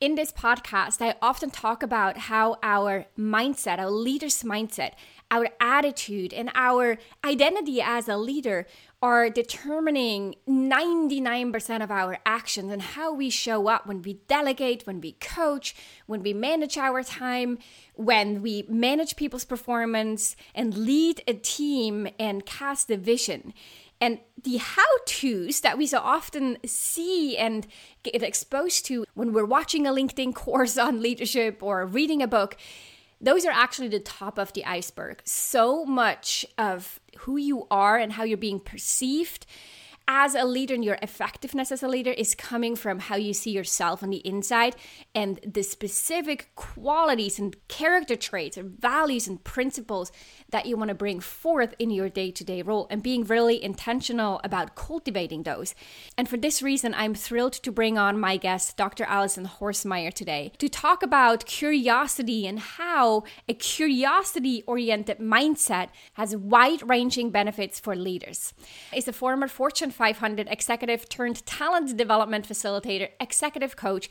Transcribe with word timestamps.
In 0.00 0.14
this 0.14 0.30
podcast, 0.30 1.02
I 1.04 1.16
often 1.20 1.50
talk 1.50 1.82
about 1.82 2.18
how 2.18 2.58
our 2.62 3.06
mindset, 3.18 3.80
our 3.80 3.90
leader's 3.90 4.44
mindset, 4.44 4.92
our 5.28 5.48
attitude, 5.58 6.32
and 6.32 6.52
our 6.54 6.98
identity 7.24 7.82
as 7.82 8.08
a 8.08 8.16
leader 8.16 8.68
are 9.02 9.28
determining 9.28 10.36
99% 10.48 11.82
of 11.82 11.90
our 11.90 12.18
actions 12.24 12.70
and 12.70 12.80
how 12.80 13.12
we 13.12 13.28
show 13.28 13.66
up 13.66 13.88
when 13.88 14.00
we 14.02 14.20
delegate, 14.28 14.86
when 14.86 15.00
we 15.00 15.12
coach, 15.14 15.74
when 16.06 16.22
we 16.22 16.32
manage 16.32 16.78
our 16.78 17.02
time, 17.02 17.58
when 17.94 18.40
we 18.40 18.64
manage 18.68 19.16
people's 19.16 19.44
performance 19.44 20.36
and 20.54 20.76
lead 20.76 21.22
a 21.26 21.34
team 21.34 22.06
and 22.20 22.46
cast 22.46 22.88
a 22.88 22.96
vision. 22.96 23.52
And 24.00 24.20
the 24.42 24.58
how 24.58 24.86
to's 25.06 25.60
that 25.60 25.76
we 25.76 25.86
so 25.86 25.98
often 25.98 26.58
see 26.64 27.36
and 27.36 27.66
get 28.02 28.22
exposed 28.22 28.86
to 28.86 29.04
when 29.14 29.32
we're 29.32 29.44
watching 29.44 29.86
a 29.86 29.92
LinkedIn 29.92 30.34
course 30.34 30.78
on 30.78 31.02
leadership 31.02 31.62
or 31.62 31.84
reading 31.84 32.22
a 32.22 32.28
book, 32.28 32.56
those 33.20 33.44
are 33.44 33.52
actually 33.52 33.88
the 33.88 33.98
top 33.98 34.38
of 34.38 34.52
the 34.52 34.64
iceberg. 34.64 35.20
So 35.24 35.84
much 35.84 36.46
of 36.56 37.00
who 37.18 37.36
you 37.36 37.66
are 37.70 37.98
and 37.98 38.12
how 38.12 38.22
you're 38.22 38.36
being 38.38 38.60
perceived 38.60 39.46
as 40.10 40.34
a 40.34 40.44
leader 40.44 40.74
and 40.74 40.84
your 40.84 40.98
effectiveness 41.02 41.70
as 41.70 41.82
a 41.82 41.88
leader 41.88 42.10
is 42.10 42.34
coming 42.34 42.74
from 42.74 42.98
how 42.98 43.16
you 43.16 43.34
see 43.34 43.50
yourself 43.50 44.02
on 44.02 44.08
the 44.08 44.26
inside 44.26 44.74
and 45.14 45.38
the 45.46 45.62
specific 45.62 46.50
qualities 46.56 47.38
and 47.38 47.54
character 47.68 48.16
traits 48.16 48.56
or 48.56 48.62
values 48.62 49.28
and 49.28 49.44
principles 49.44 50.10
that 50.50 50.66
you 50.66 50.76
want 50.76 50.88
to 50.88 50.94
bring 50.94 51.20
forth 51.20 51.74
in 51.78 51.90
your 51.90 52.08
day 52.08 52.30
to 52.30 52.44
day 52.44 52.62
role 52.62 52.86
and 52.90 53.02
being 53.02 53.24
really 53.24 53.62
intentional 53.62 54.40
about 54.42 54.74
cultivating 54.74 55.42
those. 55.42 55.74
And 56.16 56.28
for 56.28 56.36
this 56.36 56.62
reason, 56.62 56.94
I'm 56.94 57.14
thrilled 57.14 57.52
to 57.54 57.72
bring 57.72 57.98
on 57.98 58.18
my 58.18 58.36
guest, 58.36 58.76
Dr. 58.76 59.04
Alison 59.04 59.46
Horstmeyer, 59.46 60.12
today 60.12 60.52
to 60.58 60.68
talk 60.68 61.02
about 61.02 61.44
curiosity 61.44 62.46
and 62.46 62.58
how 62.58 63.24
a 63.48 63.54
curiosity 63.54 64.62
oriented 64.66 65.18
mindset 65.18 65.88
has 66.14 66.36
wide 66.36 66.88
ranging 66.88 67.30
benefits 67.30 67.78
for 67.78 67.94
leaders. 67.94 68.54
Is 68.94 69.08
a 69.08 69.12
former 69.12 69.48
Fortune 69.48 69.90
500 69.90 70.48
executive 70.50 71.08
turned 71.08 71.44
talent 71.44 71.96
development 71.96 72.48
facilitator, 72.48 73.10
executive 73.20 73.76
coach, 73.76 74.08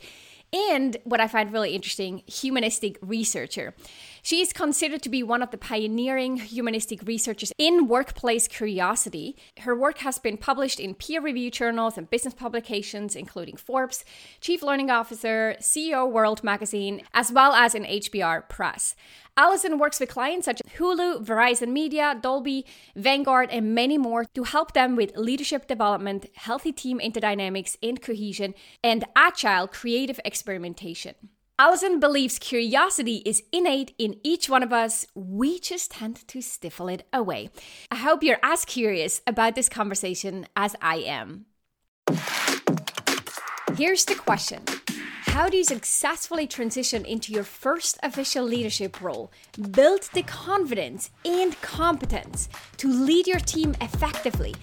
and 0.52 0.96
what 1.04 1.20
I 1.20 1.28
find 1.28 1.52
really 1.52 1.74
interesting, 1.74 2.22
humanistic 2.26 2.98
researcher. 3.02 3.74
She 4.28 4.42
is 4.42 4.52
considered 4.52 5.00
to 5.04 5.08
be 5.08 5.22
one 5.22 5.40
of 5.40 5.52
the 5.52 5.56
pioneering 5.56 6.36
humanistic 6.36 7.00
researchers 7.06 7.50
in 7.56 7.88
workplace 7.88 8.46
curiosity. 8.46 9.38
Her 9.60 9.74
work 9.74 10.00
has 10.00 10.18
been 10.18 10.36
published 10.36 10.78
in 10.78 10.94
peer 10.94 11.22
reviewed 11.22 11.54
journals 11.54 11.96
and 11.96 12.10
business 12.10 12.34
publications, 12.34 13.16
including 13.16 13.56
Forbes, 13.56 14.04
Chief 14.42 14.62
Learning 14.62 14.90
Officer, 14.90 15.56
CEO 15.60 16.06
World 16.12 16.44
Magazine, 16.44 17.00
as 17.14 17.32
well 17.32 17.54
as 17.54 17.74
in 17.74 17.84
HBR 17.84 18.46
Press. 18.50 18.94
Alison 19.38 19.78
works 19.78 19.98
with 19.98 20.10
clients 20.10 20.44
such 20.44 20.60
as 20.62 20.72
Hulu, 20.74 21.24
Verizon 21.24 21.68
Media, 21.68 22.14
Dolby, 22.20 22.66
Vanguard, 22.94 23.48
and 23.50 23.74
many 23.74 23.96
more 23.96 24.26
to 24.34 24.42
help 24.42 24.74
them 24.74 24.94
with 24.94 25.16
leadership 25.16 25.66
development, 25.66 26.26
healthy 26.34 26.72
team 26.72 27.00
interdynamics 27.00 27.78
and 27.82 28.02
cohesion, 28.02 28.52
and 28.84 29.06
agile 29.16 29.66
creative 29.66 30.20
experimentation. 30.22 31.14
Alison 31.60 31.98
believes 31.98 32.38
curiosity 32.38 33.16
is 33.26 33.42
innate 33.50 33.92
in 33.98 34.14
each 34.22 34.48
one 34.48 34.62
of 34.62 34.72
us. 34.72 35.04
We 35.16 35.58
just 35.58 35.90
tend 35.90 36.28
to 36.28 36.40
stifle 36.40 36.86
it 36.86 37.04
away. 37.12 37.50
I 37.90 37.96
hope 37.96 38.22
you're 38.22 38.38
as 38.44 38.64
curious 38.64 39.20
about 39.26 39.56
this 39.56 39.68
conversation 39.68 40.46
as 40.54 40.76
I 40.80 40.98
am. 40.98 41.46
Here's 43.76 44.04
the 44.04 44.14
question 44.14 44.62
how 45.38 45.48
do 45.48 45.56
you 45.56 45.64
successfully 45.64 46.46
transition 46.46 47.04
into 47.04 47.32
your 47.32 47.44
first 47.44 47.98
official 48.02 48.44
leadership 48.44 49.00
role, 49.00 49.30
build 49.70 50.02
the 50.12 50.22
confidence 50.22 51.10
and 51.24 51.60
competence 51.60 52.48
to 52.76 52.88
lead 52.88 53.26
your 53.26 53.38
team 53.38 53.74
effectively, 53.80 54.54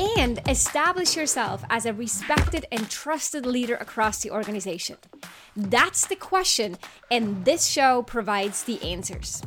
and 0.00 0.40
establish 0.48 1.16
yourself 1.16 1.62
as 1.68 1.84
a 1.84 1.92
respected 1.92 2.64
and 2.72 2.88
trusted 2.88 3.44
leader 3.44 3.76
across 3.76 4.22
the 4.22 4.30
organization? 4.30 4.96
That's 5.54 6.06
the 6.06 6.16
question, 6.16 6.78
and 7.10 7.44
this 7.44 7.66
show 7.66 8.02
provides 8.02 8.64
the 8.64 8.80
answers. 8.82 9.42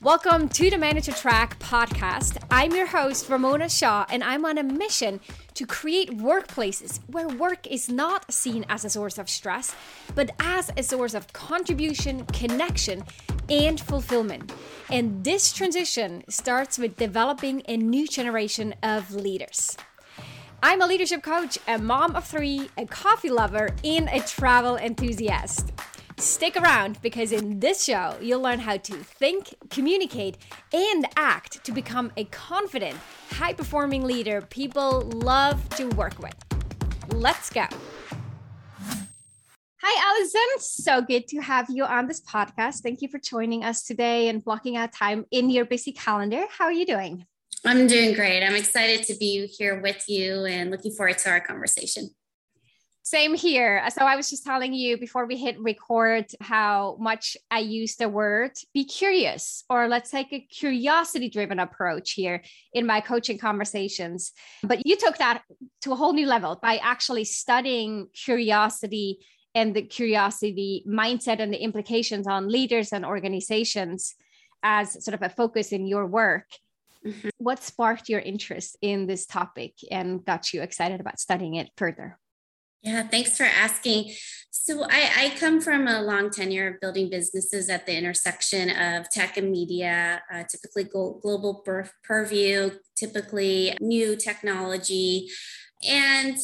Welcome 0.00 0.48
to 0.50 0.70
the 0.70 0.78
Manager 0.78 1.10
Track 1.10 1.58
podcast. 1.58 2.40
I'm 2.52 2.70
your 2.70 2.86
host, 2.86 3.28
Ramona 3.28 3.68
Shaw, 3.68 4.06
and 4.08 4.22
I'm 4.22 4.44
on 4.44 4.56
a 4.56 4.62
mission 4.62 5.18
to 5.54 5.66
create 5.66 6.16
workplaces 6.16 7.00
where 7.08 7.26
work 7.26 7.66
is 7.66 7.88
not 7.88 8.32
seen 8.32 8.64
as 8.68 8.84
a 8.84 8.90
source 8.90 9.18
of 9.18 9.28
stress, 9.28 9.74
but 10.14 10.30
as 10.38 10.70
a 10.76 10.84
source 10.84 11.14
of 11.14 11.32
contribution, 11.32 12.24
connection, 12.26 13.02
and 13.48 13.80
fulfillment. 13.80 14.52
And 14.88 15.24
this 15.24 15.52
transition 15.52 16.22
starts 16.28 16.78
with 16.78 16.96
developing 16.96 17.64
a 17.66 17.76
new 17.76 18.06
generation 18.06 18.76
of 18.84 19.12
leaders. 19.12 19.76
I'm 20.62 20.80
a 20.80 20.86
leadership 20.86 21.24
coach, 21.24 21.58
a 21.66 21.76
mom 21.76 22.14
of 22.14 22.24
three, 22.24 22.70
a 22.78 22.86
coffee 22.86 23.30
lover, 23.30 23.70
and 23.82 24.08
a 24.10 24.20
travel 24.20 24.76
enthusiast. 24.76 25.72
Stick 26.18 26.56
around 26.56 27.00
because 27.00 27.30
in 27.30 27.60
this 27.60 27.84
show, 27.84 28.16
you'll 28.20 28.40
learn 28.40 28.58
how 28.58 28.76
to 28.76 28.94
think, 28.94 29.54
communicate, 29.70 30.36
and 30.72 31.06
act 31.16 31.64
to 31.64 31.70
become 31.70 32.10
a 32.16 32.24
confident, 32.24 32.96
high 33.30 33.52
performing 33.52 34.02
leader 34.02 34.40
people 34.40 35.02
love 35.02 35.68
to 35.70 35.86
work 35.90 36.18
with. 36.18 36.34
Let's 37.08 37.50
go. 37.50 37.66
Hi, 39.80 40.18
Alison. 40.18 40.58
So 40.58 41.02
good 41.02 41.28
to 41.28 41.38
have 41.38 41.66
you 41.70 41.84
on 41.84 42.08
this 42.08 42.20
podcast. 42.20 42.80
Thank 42.82 43.00
you 43.00 43.08
for 43.08 43.20
joining 43.20 43.62
us 43.62 43.84
today 43.84 44.28
and 44.28 44.42
blocking 44.42 44.76
out 44.76 44.92
time 44.92 45.24
in 45.30 45.50
your 45.50 45.66
busy 45.66 45.92
calendar. 45.92 46.46
How 46.50 46.64
are 46.64 46.72
you 46.72 46.84
doing? 46.84 47.26
I'm 47.64 47.86
doing 47.86 48.14
great. 48.14 48.44
I'm 48.44 48.56
excited 48.56 49.06
to 49.06 49.14
be 49.18 49.46
here 49.46 49.80
with 49.80 50.04
you 50.08 50.44
and 50.46 50.72
looking 50.72 50.90
forward 50.90 51.18
to 51.18 51.30
our 51.30 51.40
conversation. 51.40 52.10
Same 53.02 53.34
here. 53.34 53.82
So 53.88 54.04
I 54.04 54.16
was 54.16 54.28
just 54.28 54.44
telling 54.44 54.74
you 54.74 54.98
before 54.98 55.24
we 55.24 55.38
hit 55.38 55.58
record 55.58 56.26
how 56.42 56.98
much 57.00 57.38
I 57.50 57.60
use 57.60 57.96
the 57.96 58.08
word 58.08 58.52
be 58.74 58.84
curious, 58.84 59.64
or 59.70 59.88
let's 59.88 60.10
take 60.10 60.30
a 60.32 60.40
curiosity 60.40 61.30
driven 61.30 61.58
approach 61.58 62.12
here 62.12 62.42
in 62.74 62.84
my 62.84 63.00
coaching 63.00 63.38
conversations. 63.38 64.32
But 64.62 64.86
you 64.86 64.94
took 64.96 65.16
that 65.18 65.42
to 65.82 65.92
a 65.92 65.96
whole 65.96 66.12
new 66.12 66.26
level 66.26 66.58
by 66.60 66.76
actually 66.78 67.24
studying 67.24 68.08
curiosity 68.12 69.20
and 69.54 69.74
the 69.74 69.82
curiosity 69.82 70.84
mindset 70.86 71.40
and 71.40 71.50
the 71.50 71.62
implications 71.62 72.26
on 72.26 72.48
leaders 72.48 72.92
and 72.92 73.06
organizations 73.06 74.14
as 74.62 75.02
sort 75.02 75.14
of 75.14 75.22
a 75.22 75.30
focus 75.30 75.72
in 75.72 75.86
your 75.86 76.04
work. 76.06 76.44
Mm-hmm. 77.06 77.30
What 77.38 77.62
sparked 77.62 78.10
your 78.10 78.20
interest 78.20 78.76
in 78.82 79.06
this 79.06 79.24
topic 79.24 79.74
and 79.90 80.22
got 80.24 80.52
you 80.52 80.60
excited 80.60 81.00
about 81.00 81.18
studying 81.18 81.54
it 81.54 81.70
further? 81.76 82.18
Yeah, 82.82 83.02
thanks 83.08 83.36
for 83.36 83.44
asking. 83.44 84.12
So, 84.50 84.84
I, 84.84 85.10
I, 85.16 85.34
come 85.38 85.60
from 85.60 85.88
a 85.88 86.02
long 86.02 86.30
tenure 86.30 86.68
of 86.68 86.80
building 86.80 87.08
businesses 87.08 87.70
at 87.70 87.86
the 87.86 87.96
intersection 87.96 88.70
of 88.70 89.08
tech 89.10 89.36
and 89.36 89.50
media, 89.50 90.22
uh, 90.32 90.44
typically 90.50 90.84
global 90.84 91.64
purview, 92.04 92.70
typically 92.96 93.76
new 93.80 94.14
technology. 94.14 95.28
And 95.88 96.36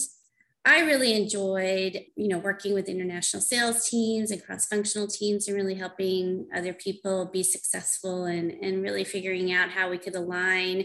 I 0.67 0.81
really 0.81 1.13
enjoyed, 1.13 2.05
you 2.17 2.29
know, 2.29 2.39
working 2.39 2.73
with 2.73 2.89
international 2.89 3.43
sales 3.43 3.87
teams 3.89 4.31
and 4.31 4.43
cross-functional 4.43 5.09
teams 5.09 5.47
and 5.47 5.57
really 5.57 5.75
helping 5.75 6.47
other 6.55 6.73
people 6.73 7.27
be 7.31 7.43
successful 7.43 8.25
and, 8.25 8.51
and 8.51 8.83
really 8.83 9.05
figuring 9.05 9.53
out 9.53 9.71
how 9.71 9.91
we 9.91 9.99
could 9.99 10.15
align 10.15 10.85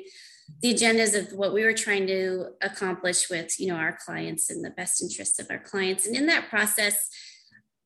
the 0.62 0.73
agendas 0.73 1.17
of 1.17 1.31
what 1.38 1.53
we 1.53 1.63
were 1.63 1.73
trying 1.73 2.07
to 2.07 2.47
accomplish 2.62 3.29
with 3.29 3.59
you 3.59 3.67
know 3.67 3.75
our 3.75 3.97
clients 4.03 4.50
and 4.50 4.66
the 4.66 4.72
best 4.72 5.01
interests 5.01 5.40
of 5.40 5.47
our 5.50 5.59
clients. 5.59 6.06
And 6.06 6.16
in 6.16 6.25
that 6.25 6.50
process 6.50 7.07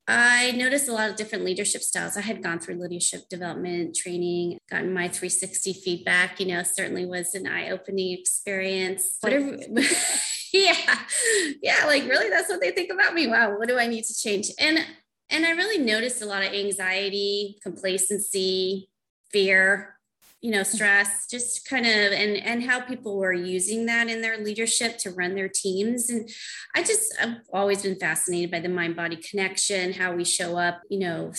i 0.06 0.52
noticed 0.52 0.90
a 0.90 0.92
lot 0.92 1.10
of 1.10 1.16
different 1.16 1.46
leadership 1.46 1.82
styles. 1.82 2.18
I 2.18 2.22
had 2.22 2.44
gone 2.44 2.60
through 2.60 2.76
leadership 2.76 3.30
development 3.30 3.96
training 3.96 4.58
gotten 4.70 4.94
my 4.94 5.08
360 5.08 5.74
feedback 5.74 6.40
you 6.40 6.48
know 6.48 6.64
certainly 6.64 7.06
was 7.06 7.36
an 7.36 7.48
eye-opening 7.48 8.18
experience. 8.18 9.18
Whatever 9.22 9.58
yeah. 10.56 11.00
Yeah 11.62 11.86
like 11.88 12.08
really 12.08 12.30
that's 12.30 12.50
what 12.50 12.62
they 12.62 12.72
think 12.72 12.92
about 12.92 13.14
me. 13.16 13.28
Wow 13.28 13.58
what 13.58 13.68
do 13.68 13.80
i 13.80 13.88
need 13.88 14.04
to 14.06 14.14
change? 14.16 14.52
And 14.60 14.80
and 15.30 15.46
i 15.46 15.52
really 15.52 15.84
noticed 15.84 16.22
a 16.22 16.26
lot 16.26 16.44
of 16.44 16.54
anxiety 16.54 17.58
complacency 17.64 18.90
fear 19.32 19.98
you 20.42 20.52
know 20.52 20.62
stress 20.62 21.26
just 21.28 21.68
kind 21.68 21.86
of 21.88 22.12
and 22.12 22.38
and 22.38 22.64
how 22.64 22.82
people 22.82 23.18
were 23.18 23.34
using 23.34 23.88
that 23.88 24.08
in 24.10 24.22
their 24.22 24.38
leadership 24.38 24.98
to 25.00 25.10
run 25.10 25.34
their 25.34 25.50
teams. 25.50 26.10
And 26.10 26.30
i 26.76 26.84
just 26.84 27.16
i've 27.22 27.38
always 27.52 27.82
been 27.82 27.96
fascinated 27.96 28.52
by 28.52 28.60
the 28.60 28.70
mind 28.70 28.96
body 28.96 29.16
connection 29.16 29.94
how 29.94 30.14
we 30.14 30.24
show 30.24 30.58
up 30.58 30.82
you 30.90 31.00
know 31.00 31.32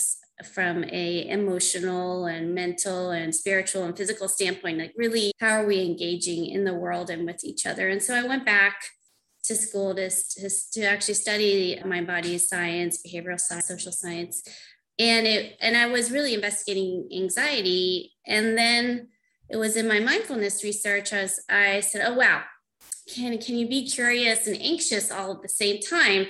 from 0.43 0.83
a 0.91 1.29
emotional 1.29 2.25
and 2.25 2.53
mental 2.53 3.11
and 3.11 3.33
spiritual 3.33 3.83
and 3.85 3.95
physical 3.95 4.27
standpoint 4.27 4.77
like 4.77 4.93
really 4.97 5.31
how 5.39 5.61
are 5.61 5.65
we 5.65 5.81
engaging 5.85 6.47
in 6.47 6.65
the 6.65 6.73
world 6.73 7.09
and 7.09 7.25
with 7.25 7.41
each 7.45 7.65
other? 7.65 7.87
And 7.87 8.03
so 8.03 8.13
i 8.13 8.23
went 8.27 8.45
back 8.45 8.75
to 9.47 9.55
school 9.55 9.95
to, 9.95 10.09
to, 10.09 10.49
to 10.73 10.83
actually 10.83 11.13
study 11.13 11.79
mind 11.85 12.07
body 12.07 12.37
science, 12.37 13.01
behavioral 13.05 13.39
science, 13.39 13.67
social 13.67 13.91
science. 13.91 14.43
And 14.97 15.27
it 15.27 15.57
and 15.59 15.75
I 15.75 15.87
was 15.87 16.11
really 16.11 16.33
investigating 16.33 17.09
anxiety. 17.13 18.13
And 18.25 18.57
then 18.57 19.09
it 19.49 19.57
was 19.57 19.75
in 19.75 19.87
my 19.87 19.99
mindfulness 19.99 20.63
research, 20.63 21.13
I, 21.13 21.23
was, 21.23 21.39
I 21.49 21.79
said, 21.81 22.07
oh 22.07 22.15
wow, 22.15 22.43
can, 23.13 23.37
can 23.37 23.55
you 23.55 23.67
be 23.67 23.87
curious 23.87 24.47
and 24.47 24.59
anxious 24.61 25.11
all 25.11 25.33
at 25.33 25.41
the 25.41 25.49
same 25.49 25.79
time? 25.79 26.27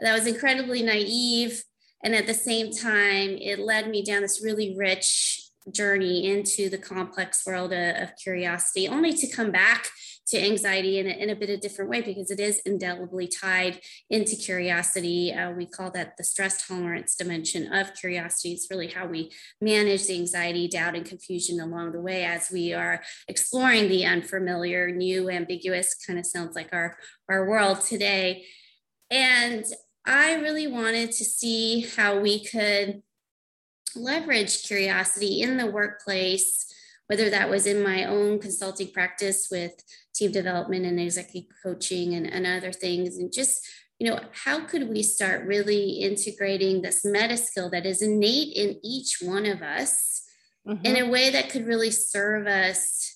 That 0.00 0.14
was 0.14 0.26
incredibly 0.26 0.82
naive. 0.82 1.62
And 2.04 2.14
at 2.14 2.26
the 2.26 2.34
same 2.34 2.72
time, 2.72 3.38
it 3.40 3.60
led 3.60 3.88
me 3.88 4.04
down 4.04 4.22
this 4.22 4.42
really 4.42 4.74
rich 4.76 5.50
journey 5.70 6.26
into 6.26 6.68
the 6.68 6.78
complex 6.78 7.46
world 7.46 7.72
of, 7.72 7.96
of 7.96 8.16
curiosity, 8.16 8.88
only 8.88 9.12
to 9.12 9.28
come 9.28 9.52
back 9.52 9.88
to 10.28 10.38
anxiety 10.40 10.98
in 10.98 11.06
a, 11.06 11.10
in 11.10 11.30
a 11.30 11.36
bit 11.36 11.50
of 11.50 11.58
a 11.58 11.60
different 11.60 11.90
way 11.90 12.00
because 12.00 12.30
it 12.30 12.40
is 12.40 12.60
indelibly 12.64 13.26
tied 13.26 13.80
into 14.08 14.36
curiosity. 14.36 15.32
Uh, 15.32 15.50
we 15.50 15.66
call 15.66 15.90
that 15.90 16.16
the 16.16 16.24
stress 16.24 16.66
tolerance 16.66 17.14
dimension 17.14 17.72
of 17.72 17.94
curiosity. 17.94 18.52
It's 18.52 18.68
really 18.70 18.88
how 18.88 19.06
we 19.06 19.30
manage 19.60 20.06
the 20.06 20.14
anxiety, 20.14 20.68
doubt, 20.68 20.94
and 20.94 21.04
confusion 21.04 21.60
along 21.60 21.92
the 21.92 22.00
way 22.00 22.24
as 22.24 22.50
we 22.50 22.72
are 22.72 23.02
exploring 23.28 23.88
the 23.88 24.04
unfamiliar, 24.04 24.90
new, 24.90 25.28
ambiguous, 25.28 25.94
kind 26.06 26.18
of 26.18 26.26
sounds 26.26 26.54
like 26.54 26.70
our, 26.72 26.96
our 27.28 27.48
world 27.48 27.80
today. 27.80 28.44
And 29.10 29.64
I 30.06 30.34
really 30.34 30.66
wanted 30.66 31.12
to 31.12 31.24
see 31.24 31.86
how 31.96 32.18
we 32.18 32.44
could 32.44 33.02
leverage 33.94 34.62
curiosity 34.66 35.42
in 35.42 35.56
the 35.58 35.66
workplace 35.66 36.71
whether 37.12 37.28
that 37.28 37.50
was 37.50 37.66
in 37.66 37.82
my 37.82 38.06
own 38.06 38.38
consulting 38.38 38.90
practice 38.90 39.48
with 39.50 39.84
team 40.14 40.32
development 40.32 40.86
and 40.86 40.98
executive 40.98 41.50
coaching 41.62 42.14
and, 42.14 42.26
and 42.26 42.46
other 42.46 42.72
things. 42.72 43.18
And 43.18 43.30
just 43.30 43.60
you 43.98 44.08
know 44.08 44.18
how 44.32 44.64
could 44.64 44.88
we 44.88 45.02
start 45.02 45.46
really 45.46 46.00
integrating 46.00 46.80
this 46.80 47.04
meta 47.04 47.36
skill 47.36 47.68
that 47.68 47.84
is 47.84 48.00
innate 48.00 48.56
in 48.56 48.80
each 48.82 49.18
one 49.20 49.44
of 49.44 49.60
us 49.60 50.22
mm-hmm. 50.66 50.86
in 50.86 50.96
a 50.96 51.10
way 51.10 51.28
that 51.28 51.50
could 51.50 51.66
really 51.66 51.90
serve 51.90 52.46
us 52.46 53.14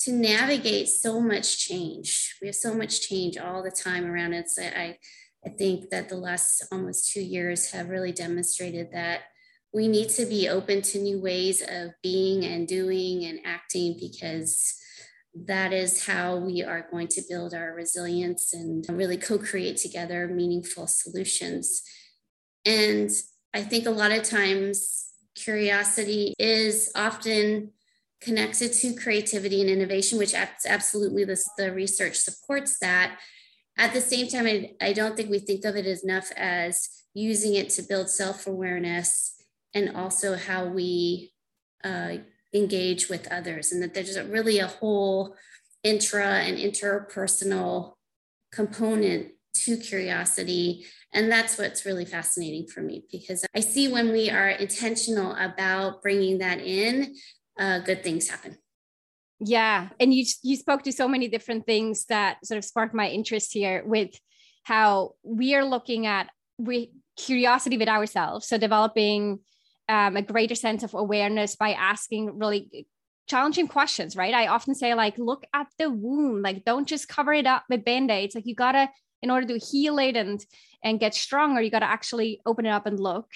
to 0.00 0.12
navigate 0.12 0.88
so 0.88 1.20
much 1.20 1.58
change? 1.58 2.36
We 2.40 2.48
have 2.48 2.54
so 2.54 2.72
much 2.72 3.06
change 3.06 3.36
all 3.36 3.62
the 3.62 3.70
time 3.70 4.06
around 4.06 4.32
us. 4.32 4.58
I 4.58 4.96
i 5.44 5.50
think 5.50 5.90
that 5.90 6.08
the 6.08 6.16
last 6.16 6.64
almost 6.72 7.12
two 7.12 7.22
years 7.22 7.70
have 7.72 7.90
really 7.90 8.12
demonstrated 8.12 8.92
that 8.92 9.24
we 9.76 9.88
need 9.88 10.08
to 10.08 10.24
be 10.24 10.48
open 10.48 10.80
to 10.80 10.98
new 10.98 11.20
ways 11.20 11.60
of 11.60 11.90
being 12.02 12.46
and 12.46 12.66
doing 12.66 13.26
and 13.26 13.38
acting 13.44 13.94
because 14.00 14.74
that 15.34 15.70
is 15.70 16.06
how 16.06 16.36
we 16.36 16.62
are 16.62 16.88
going 16.90 17.06
to 17.06 17.20
build 17.28 17.52
our 17.52 17.74
resilience 17.74 18.54
and 18.54 18.86
really 18.88 19.18
co 19.18 19.36
create 19.36 19.76
together 19.76 20.28
meaningful 20.28 20.86
solutions. 20.86 21.82
And 22.64 23.10
I 23.52 23.62
think 23.64 23.84
a 23.84 23.90
lot 23.90 24.12
of 24.12 24.22
times 24.22 25.12
curiosity 25.34 26.32
is 26.38 26.90
often 26.96 27.72
connected 28.22 28.72
to 28.72 28.94
creativity 28.94 29.60
and 29.60 29.68
innovation, 29.68 30.16
which 30.16 30.32
absolutely 30.32 31.24
the 31.24 31.70
research 31.70 32.16
supports 32.16 32.78
that. 32.78 33.18
At 33.76 33.92
the 33.92 34.00
same 34.00 34.28
time, 34.28 34.46
I, 34.46 34.70
I 34.80 34.92
don't 34.94 35.18
think 35.18 35.28
we 35.28 35.38
think 35.38 35.66
of 35.66 35.76
it 35.76 35.84
enough 36.02 36.32
as 36.34 36.88
using 37.12 37.56
it 37.56 37.68
to 37.70 37.82
build 37.82 38.08
self 38.08 38.46
awareness 38.46 39.35
and 39.76 39.94
also 39.94 40.36
how 40.36 40.64
we 40.64 41.32
uh, 41.84 42.14
engage 42.54 43.10
with 43.10 43.30
others, 43.30 43.70
and 43.70 43.82
that 43.82 43.92
there's 43.92 44.18
really 44.18 44.58
a 44.58 44.66
whole 44.66 45.36
intra 45.84 46.26
and 46.26 46.56
interpersonal 46.56 47.92
component 48.50 49.32
to 49.54 49.76
curiosity. 49.76 50.86
And 51.12 51.30
that's 51.30 51.58
what's 51.58 51.84
really 51.84 52.06
fascinating 52.06 52.66
for 52.66 52.80
me 52.80 53.04
because 53.12 53.44
I 53.54 53.60
see 53.60 53.92
when 53.92 54.12
we 54.12 54.30
are 54.30 54.48
intentional 54.48 55.32
about 55.38 56.02
bringing 56.02 56.38
that 56.38 56.60
in, 56.60 57.14
uh, 57.58 57.80
good 57.80 58.02
things 58.02 58.30
happen. 58.30 58.56
Yeah, 59.38 59.88
and 60.00 60.14
you 60.14 60.24
you 60.42 60.56
spoke 60.56 60.82
to 60.84 60.92
so 60.92 61.06
many 61.06 61.28
different 61.28 61.66
things 61.66 62.06
that 62.06 62.44
sort 62.46 62.56
of 62.56 62.64
sparked 62.64 62.94
my 62.94 63.08
interest 63.08 63.52
here 63.52 63.82
with 63.84 64.12
how 64.62 65.12
we 65.22 65.54
are 65.54 65.64
looking 65.64 66.06
at 66.06 66.30
we 66.58 66.92
curiosity 67.18 67.76
with 67.76 67.88
ourselves, 67.88 68.48
so 68.48 68.56
developing 68.56 69.40
um, 69.88 70.16
a 70.16 70.22
greater 70.22 70.54
sense 70.54 70.82
of 70.82 70.94
awareness 70.94 71.56
by 71.56 71.72
asking 71.72 72.38
really 72.38 72.86
challenging 73.28 73.68
questions, 73.68 74.16
right? 74.16 74.34
I 74.34 74.46
often 74.46 74.74
say, 74.74 74.94
like, 74.94 75.18
look 75.18 75.44
at 75.52 75.66
the 75.78 75.90
wound, 75.90 76.42
like, 76.42 76.64
don't 76.64 76.86
just 76.86 77.08
cover 77.08 77.32
it 77.32 77.46
up 77.46 77.64
with 77.68 77.84
band-aids. 77.84 78.34
Like, 78.34 78.46
you 78.46 78.54
gotta, 78.54 78.88
in 79.22 79.30
order 79.30 79.46
to 79.48 79.58
heal 79.58 79.98
it 79.98 80.16
and 80.16 80.44
and 80.84 81.00
get 81.00 81.14
stronger, 81.14 81.60
you 81.60 81.70
gotta 81.70 81.86
actually 81.86 82.40
open 82.46 82.66
it 82.66 82.70
up 82.70 82.86
and 82.86 83.00
look. 83.00 83.28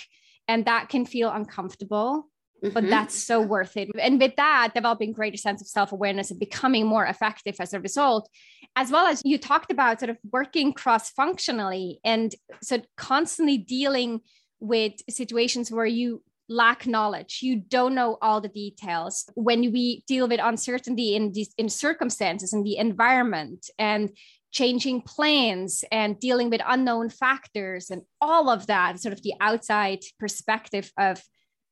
And 0.47 0.65
that 0.67 0.89
can 0.89 1.05
feel 1.07 1.31
uncomfortable, 1.31 2.29
mm-hmm. 2.63 2.73
but 2.73 2.89
that's 2.89 3.15
so 3.15 3.41
worth 3.41 3.77
it. 3.77 3.89
And 4.01 4.21
with 4.21 4.37
that, 4.37 4.73
developing 4.75 5.13
greater 5.13 5.37
sense 5.37 5.61
of 5.61 5.69
self-awareness 5.69 6.31
and 6.31 6.39
becoming 6.39 6.87
more 6.87 7.07
effective 7.07 7.57
as 7.59 7.73
a 7.73 7.81
result, 7.81 8.29
as 8.77 8.91
well 8.91 9.07
as 9.07 9.23
you 9.25 9.39
talked 9.39 9.73
about 9.73 9.99
sort 9.99 10.11
of 10.11 10.19
working 10.31 10.73
cross-functionally 10.73 12.01
and 12.05 12.35
so 12.63 12.81
constantly 12.97 13.59
dealing 13.59 14.21
with 14.61 14.93
situations 15.09 15.73
where 15.73 15.87
you 15.87 16.23
lack 16.51 16.87
knowledge. 16.87 17.39
You 17.43 17.57
don't 17.57 17.95
know 17.95 18.19
all 18.21 18.41
the 18.41 18.49
details. 18.49 19.31
When 19.35 19.61
we 19.73 20.03
deal 20.07 20.29
with 20.29 20.41
uncertainty 20.43 21.15
in 21.15 21.33
these 21.33 21.55
in 21.57 21.69
circumstances 21.71 22.53
in 22.53 22.65
the 22.65 22.77
environment 22.77 23.71
and 23.79 24.11
changing 24.51 25.03
plans 25.03 25.85
and 25.93 26.19
dealing 26.19 26.51
with 26.51 26.61
unknown 26.67 27.09
factors 27.09 27.89
and 27.89 28.03
all 28.21 28.51
of 28.51 28.67
that 28.67 28.99
sort 28.99 29.13
of 29.13 29.23
the 29.23 29.35
outside 29.41 30.01
perspective 30.19 30.91
of 30.99 31.23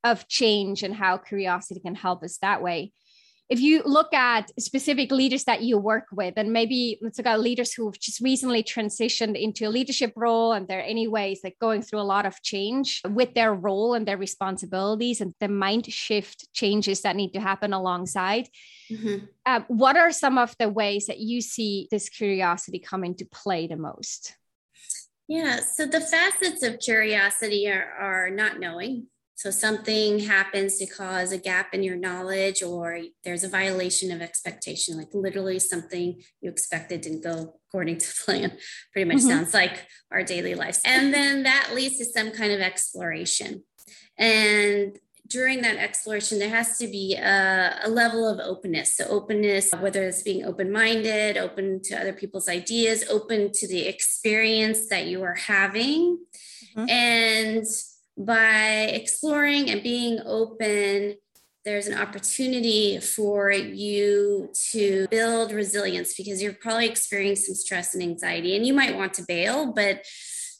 of 0.04 0.28
change 0.28 0.84
and 0.84 0.94
how 0.94 1.16
curiosity 1.16 1.80
can 1.80 1.96
help 1.96 2.22
us 2.22 2.38
that 2.38 2.62
way 2.62 2.92
if 3.48 3.60
you 3.60 3.82
look 3.84 4.12
at 4.12 4.52
specific 4.60 5.10
leaders 5.10 5.44
that 5.44 5.62
you 5.62 5.78
work 5.78 6.06
with, 6.12 6.34
and 6.36 6.52
maybe 6.52 6.98
let's 7.00 7.18
look 7.18 7.26
at 7.26 7.40
leaders 7.40 7.72
who've 7.72 7.98
just 7.98 8.20
recently 8.20 8.62
transitioned 8.62 9.40
into 9.40 9.66
a 9.66 9.70
leadership 9.70 10.12
role 10.16 10.52
and 10.52 10.68
they're 10.68 10.84
anyways 10.84 11.40
like 11.42 11.58
going 11.58 11.80
through 11.80 12.00
a 12.00 12.02
lot 12.02 12.26
of 12.26 12.42
change 12.42 13.00
with 13.08 13.32
their 13.34 13.54
role 13.54 13.94
and 13.94 14.06
their 14.06 14.18
responsibilities 14.18 15.22
and 15.22 15.34
the 15.40 15.48
mind 15.48 15.90
shift 15.90 16.52
changes 16.52 17.00
that 17.02 17.16
need 17.16 17.32
to 17.32 17.40
happen 17.40 17.72
alongside. 17.72 18.48
Mm-hmm. 18.90 19.24
Uh, 19.46 19.60
what 19.68 19.96
are 19.96 20.12
some 20.12 20.36
of 20.36 20.54
the 20.58 20.68
ways 20.68 21.06
that 21.06 21.18
you 21.18 21.40
see 21.40 21.88
this 21.90 22.10
curiosity 22.10 22.78
come 22.78 23.02
into 23.02 23.24
play 23.24 23.66
the 23.66 23.76
most? 23.76 24.36
Yeah, 25.26 25.60
so 25.60 25.86
the 25.86 26.00
facets 26.00 26.62
of 26.62 26.80
curiosity 26.80 27.68
are, 27.68 27.92
are 27.98 28.30
not 28.30 28.58
knowing, 28.58 29.08
so 29.38 29.52
something 29.52 30.18
happens 30.18 30.78
to 30.78 30.86
cause 30.86 31.30
a 31.30 31.38
gap 31.38 31.72
in 31.72 31.84
your 31.84 31.94
knowledge, 31.94 32.60
or 32.60 32.98
there's 33.22 33.44
a 33.44 33.48
violation 33.48 34.10
of 34.10 34.20
expectation, 34.20 34.96
like 34.96 35.14
literally 35.14 35.60
something 35.60 36.20
you 36.40 36.50
expected 36.50 37.02
didn't 37.02 37.22
go 37.22 37.54
according 37.68 37.98
to 37.98 38.12
plan. 38.24 38.58
Pretty 38.92 39.08
much 39.08 39.18
mm-hmm. 39.18 39.28
sounds 39.28 39.54
like 39.54 39.86
our 40.10 40.24
daily 40.24 40.56
lives. 40.56 40.80
And 40.84 41.14
then 41.14 41.44
that 41.44 41.70
leads 41.72 41.98
to 41.98 42.04
some 42.04 42.32
kind 42.32 42.50
of 42.50 42.60
exploration. 42.60 43.62
And 44.18 44.98
during 45.28 45.62
that 45.62 45.76
exploration, 45.76 46.40
there 46.40 46.50
has 46.50 46.76
to 46.78 46.88
be 46.88 47.14
a, 47.14 47.78
a, 47.84 47.88
level 47.88 48.28
of 48.28 48.40
openness. 48.40 48.96
So, 48.96 49.04
openness, 49.04 49.70
whether 49.78 50.02
it's 50.02 50.24
being 50.24 50.46
open 50.46 50.72
minded, 50.72 51.36
open 51.36 51.80
to 51.84 51.94
other 51.94 52.12
people's 52.12 52.48
ideas, 52.48 53.04
open 53.08 53.52
to 53.52 53.68
the 53.68 53.86
experience 53.86 54.88
that 54.88 55.06
you 55.06 55.22
are 55.22 55.36
having. 55.36 56.18
Mm-hmm. 56.74 56.88
And 56.90 57.64
by 58.18 58.90
exploring 58.92 59.70
and 59.70 59.82
being 59.82 60.18
open, 60.26 61.14
there's 61.64 61.86
an 61.86 61.98
opportunity 61.98 62.98
for 62.98 63.52
you 63.52 64.50
to 64.72 65.06
build 65.10 65.52
resilience 65.52 66.14
because 66.14 66.42
you're 66.42 66.52
probably 66.52 66.88
experiencing 66.88 67.54
some 67.54 67.54
stress 67.54 67.94
and 67.94 68.02
anxiety 68.02 68.56
and 68.56 68.66
you 68.66 68.74
might 68.74 68.96
want 68.96 69.14
to 69.14 69.22
bail. 69.22 69.72
But 69.72 70.02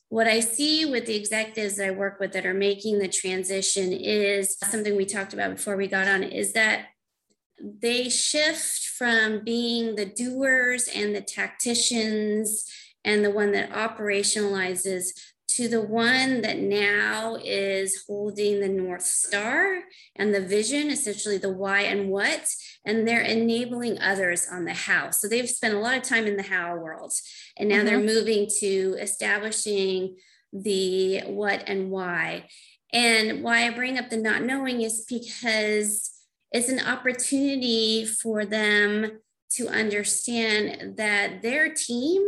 what 0.08 0.28
I 0.28 0.40
see 0.40 0.84
with 0.84 1.06
the 1.06 1.16
executives 1.16 1.76
that 1.76 1.88
I 1.88 1.90
work 1.90 2.20
with 2.20 2.32
that 2.32 2.46
are 2.46 2.54
making 2.54 2.98
the 2.98 3.08
transition 3.08 3.92
is 3.92 4.56
something 4.58 4.96
we 4.96 5.04
talked 5.04 5.34
about 5.34 5.56
before 5.56 5.76
we 5.76 5.86
got 5.86 6.08
on 6.08 6.22
is 6.22 6.52
that 6.52 6.86
they 7.60 8.08
shift 8.08 8.86
from 8.96 9.44
being 9.44 9.96
the 9.96 10.06
doers 10.06 10.88
and 10.88 11.14
the 11.14 11.20
tacticians 11.20 12.64
and 13.04 13.24
the 13.24 13.30
one 13.30 13.52
that 13.52 13.70
operationalizes 13.70 15.08
to 15.48 15.66
the 15.66 15.80
one 15.80 16.42
that 16.42 16.58
now 16.58 17.36
is 17.42 18.04
holding 18.06 18.60
the 18.60 18.68
North 18.68 19.02
Star 19.02 19.80
and 20.14 20.34
the 20.34 20.42
vision, 20.42 20.90
essentially 20.90 21.38
the 21.38 21.52
why 21.52 21.80
and 21.82 22.10
what, 22.10 22.46
and 22.84 23.08
they're 23.08 23.22
enabling 23.22 23.98
others 23.98 24.46
on 24.50 24.66
the 24.66 24.74
how. 24.74 25.10
So 25.10 25.26
they've 25.26 25.48
spent 25.48 25.74
a 25.74 25.80
lot 25.80 25.96
of 25.96 26.02
time 26.02 26.26
in 26.26 26.36
the 26.36 26.42
how 26.42 26.76
world, 26.76 27.12
and 27.56 27.68
now 27.68 27.76
mm-hmm. 27.76 27.86
they're 27.86 27.98
moving 27.98 28.48
to 28.60 28.96
establishing 29.00 30.16
the 30.52 31.20
what 31.22 31.64
and 31.66 31.90
why. 31.90 32.48
And 32.92 33.42
why 33.42 33.66
I 33.66 33.70
bring 33.70 33.98
up 33.98 34.10
the 34.10 34.16
not 34.16 34.42
knowing 34.42 34.82
is 34.82 35.06
because 35.08 36.10
it's 36.52 36.68
an 36.68 36.80
opportunity 36.80 38.04
for 38.04 38.44
them 38.44 39.20
to 39.52 39.68
understand 39.68 40.96
that 40.96 41.42
their 41.42 41.72
team 41.72 42.22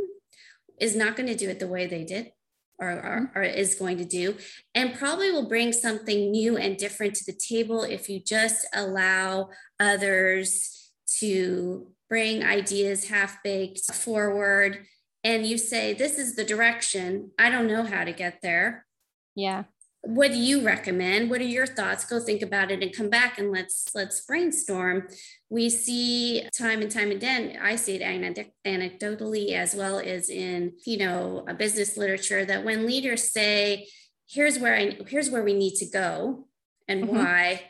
is 0.79 0.97
not 0.97 1.17
going 1.17 1.29
to 1.29 1.35
do 1.35 1.51
it 1.51 1.59
the 1.59 1.69
way 1.69 1.87
they 1.87 2.05
did 2.05 2.33
or, 2.81 2.91
or, 2.91 3.33
or, 3.35 3.43
is 3.43 3.75
going 3.75 3.99
to 3.99 4.05
do, 4.05 4.37
and 4.75 4.95
probably 4.95 5.31
will 5.31 5.49
bring 5.49 5.73
something 5.73 6.31
new 6.31 6.57
and 6.57 6.77
different 6.77 7.15
to 7.17 7.25
the 7.25 7.39
table 7.39 7.83
if 7.83 8.09
you 8.09 8.21
just 8.21 8.67
allow 8.75 9.51
others 9.79 10.91
to 11.19 11.89
bring 12.09 12.43
ideas 12.43 13.09
half 13.09 13.43
baked 13.43 13.93
forward 13.95 14.87
and 15.23 15.47
you 15.47 15.59
say, 15.59 15.93
This 15.93 16.19
is 16.19 16.35
the 16.35 16.45
direction. 16.45 17.31
I 17.39 17.51
don't 17.51 17.67
know 17.67 17.83
how 17.83 18.05
to 18.05 18.13
get 18.13 18.41
there. 18.43 18.87
Yeah 19.35 19.65
what 20.03 20.31
do 20.31 20.39
you 20.39 20.63
recommend? 20.63 21.31
What 21.31 21.41
are 21.41 21.45
your 21.45 21.67
thoughts? 21.67 22.05
Go 22.05 22.21
think 22.21 22.43
about 22.43 22.71
it 22.71 22.83
and 22.83 22.95
come 22.95 23.11
back 23.11 23.39
and 23.39 23.53
let's 23.53 23.87
let's 23.95 24.21
brainstorm. 24.23 25.09
We 25.51 25.69
see 25.69 26.49
time 26.57 26.81
and 26.81 26.91
time 26.91 27.11
again 27.11 27.59
i 27.61 27.75
see 27.75 27.97
it 27.97 28.49
anecdotally 28.65 29.53
as 29.53 29.75
well 29.75 29.99
as 29.99 30.31
in 30.31 30.73
you 30.87 30.97
know 30.97 31.45
a 31.49 31.55
business 31.55 31.97
literature 31.97 32.45
that 32.45 32.65
when 32.65 32.87
leaders 32.87 33.33
say 33.33 33.89
here's 34.29 34.59
where 34.59 34.77
i 34.77 34.97
here's 35.09 35.29
where 35.29 35.43
we 35.43 35.55
need 35.55 35.75
to 35.75 35.87
go 35.87 36.47
and 36.87 37.05
mm-hmm. 37.05 37.17
why 37.17 37.63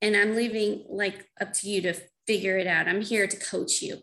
and 0.00 0.16
i'm 0.16 0.34
leaving 0.34 0.84
like 0.88 1.26
up 1.38 1.52
to 1.52 1.68
you 1.68 1.82
to 1.82 1.94
figure 2.26 2.58
it 2.58 2.66
out. 2.66 2.88
I'm 2.88 3.02
here 3.02 3.26
to 3.26 3.36
coach 3.36 3.82
you 3.82 3.98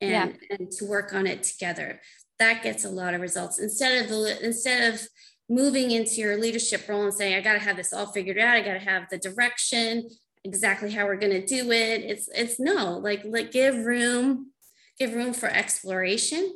and 0.00 0.10
yeah. 0.10 0.56
and 0.56 0.70
to 0.72 0.84
work 0.84 1.14
on 1.14 1.26
it 1.26 1.42
together. 1.42 2.00
That 2.38 2.62
gets 2.62 2.84
a 2.84 2.90
lot 2.90 3.14
of 3.14 3.20
results. 3.20 3.58
Instead 3.58 4.04
of 4.04 4.10
the 4.10 4.44
instead 4.44 4.92
of 4.92 5.00
moving 5.48 5.90
into 5.90 6.16
your 6.16 6.36
leadership 6.36 6.88
role 6.88 7.04
and 7.04 7.14
saying, 7.14 7.34
I 7.34 7.40
got 7.40 7.54
to 7.54 7.58
have 7.58 7.76
this 7.76 7.92
all 7.92 8.06
figured 8.06 8.38
out. 8.38 8.56
I 8.56 8.62
got 8.62 8.74
to 8.74 8.78
have 8.78 9.08
the 9.10 9.18
direction, 9.18 10.08
exactly 10.44 10.90
how 10.90 11.06
we're 11.06 11.16
going 11.16 11.32
to 11.32 11.46
do 11.46 11.70
it. 11.70 12.02
It's, 12.02 12.28
it's 12.34 12.58
no, 12.58 12.98
like, 12.98 13.22
like 13.24 13.52
give 13.52 13.76
room, 13.76 14.52
give 14.98 15.14
room 15.14 15.32
for 15.32 15.48
exploration 15.48 16.52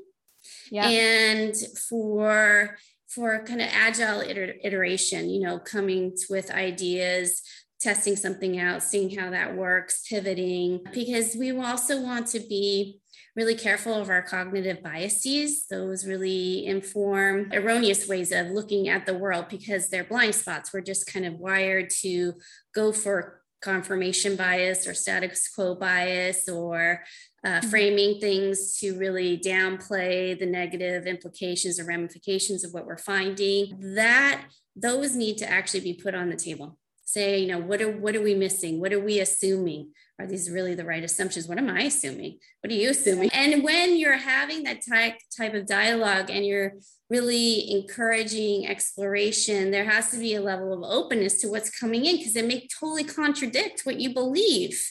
yeah. 0.71 0.89
and 0.89 1.55
for, 1.89 2.77
for 3.09 3.45
kind 3.45 3.61
of 3.61 3.69
agile 3.73 4.21
iter- 4.21 4.57
iteration, 4.63 5.29
you 5.31 5.41
know, 5.41 5.59
coming 5.59 6.17
with 6.31 6.51
ideas, 6.51 7.43
testing 7.81 8.17
something 8.17 8.59
out, 8.59 8.83
seeing 8.83 9.17
how 9.17 9.31
that 9.31 9.55
works, 9.55 10.07
pivoting, 10.09 10.81
because 10.93 11.37
we 11.37 11.57
also 11.57 12.01
want 12.01 12.27
to 12.29 12.41
be 12.41 13.01
really 13.37 13.55
careful 13.55 13.95
of 13.95 14.09
our 14.09 14.23
cognitive 14.23 14.83
biases. 14.83 15.67
Those 15.69 16.07
really 16.07 16.67
inform 16.67 17.51
erroneous 17.53 18.09
ways 18.09 18.33
of 18.33 18.49
looking 18.49 18.89
at 18.89 19.05
the 19.05 19.15
world 19.15 19.47
because 19.51 19.89
they're 19.89 20.05
blind 20.05 20.35
spots. 20.35 20.73
We're 20.73 20.81
just 20.81 21.07
kind 21.07 21.27
of 21.27 21.35
wired 21.35 21.91
to 22.01 22.33
go 22.75 22.93
for 22.93 23.43
confirmation 23.61 24.37
bias 24.37 24.87
or 24.87 24.95
status 24.95 25.49
quo 25.49 25.75
bias 25.75 26.49
or 26.49 27.03
uh, 27.45 27.49
mm-hmm. 27.49 27.69
framing 27.69 28.21
things 28.21 28.79
to 28.79 28.99
really 28.99 29.39
downplay 29.39 30.39
the 30.39 30.47
negative 30.47 31.07
implications 31.07 31.81
or 31.81 31.85
ramifications 31.85 32.65
of 32.65 32.73
what 32.73 32.87
we're 32.87 32.99
finding 32.99 33.95
that 33.95 34.45
those 34.75 35.17
need 35.17 35.39
to 35.39 35.51
actually 35.51 35.81
be 35.81 35.95
put 35.95 36.15
on 36.15 36.29
the 36.29 36.37
table 36.37 36.79
say 37.05 37.39
you 37.39 37.47
know 37.47 37.59
what 37.59 37.81
are 37.81 37.91
what 37.91 38.15
are 38.15 38.23
we 38.23 38.35
missing 38.35 38.79
what 38.79 38.93
are 38.93 39.01
we 39.01 39.21
assuming 39.21 39.91
are 40.19 40.27
these 40.27 40.51
really 40.51 40.75
the 40.75 40.85
right 40.85 41.05
assumptions? 41.05 41.47
What 41.47 41.59
am 41.59 41.69
i 41.69 41.83
assuming? 41.83 42.39
What 42.61 42.73
are 42.73 42.77
you 42.77 42.91
assuming. 42.91 43.31
and 43.33 43.63
when 43.63 43.97
you're 43.97 44.17
having 44.17 44.63
that 44.65 44.81
type 44.89 45.15
type 45.37 45.55
of 45.55 45.67
dialogue 45.67 46.31
and 46.31 46.45
you're 46.45 46.73
really 47.09 47.71
encouraging 47.71 48.67
exploration 48.67 49.71
there 49.71 49.85
has 49.85 50.11
to 50.11 50.19
be 50.19 50.35
a 50.35 50.41
level 50.41 50.73
of 50.73 50.83
openness 50.83 51.41
to 51.41 51.49
what's 51.49 51.71
coming 51.71 52.05
in 52.05 52.17
because 52.17 52.35
it 52.35 52.47
may 52.47 52.67
totally 52.81 53.05
contradict 53.05 53.83
what 53.85 54.01
you 54.01 54.13
believe. 54.13 54.83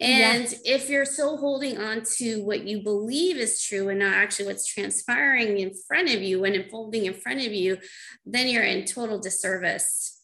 And 0.00 0.44
yeah. 0.44 0.74
if 0.74 0.90
you're 0.90 1.04
so 1.04 1.36
holding 1.36 1.78
on 1.78 2.02
to 2.16 2.44
what 2.44 2.64
you 2.64 2.82
believe 2.82 3.36
is 3.36 3.62
true 3.62 3.88
and 3.88 4.00
not 4.00 4.12
actually 4.12 4.46
what's 4.46 4.66
transpiring 4.66 5.58
in 5.58 5.72
front 5.86 6.12
of 6.12 6.20
you 6.20 6.44
and 6.44 6.56
unfolding 6.56 7.06
in 7.06 7.14
front 7.14 7.40
of 7.40 7.52
you 7.52 7.78
then 8.26 8.48
you're 8.48 8.64
in 8.64 8.84
total 8.84 9.20
disservice 9.20 10.17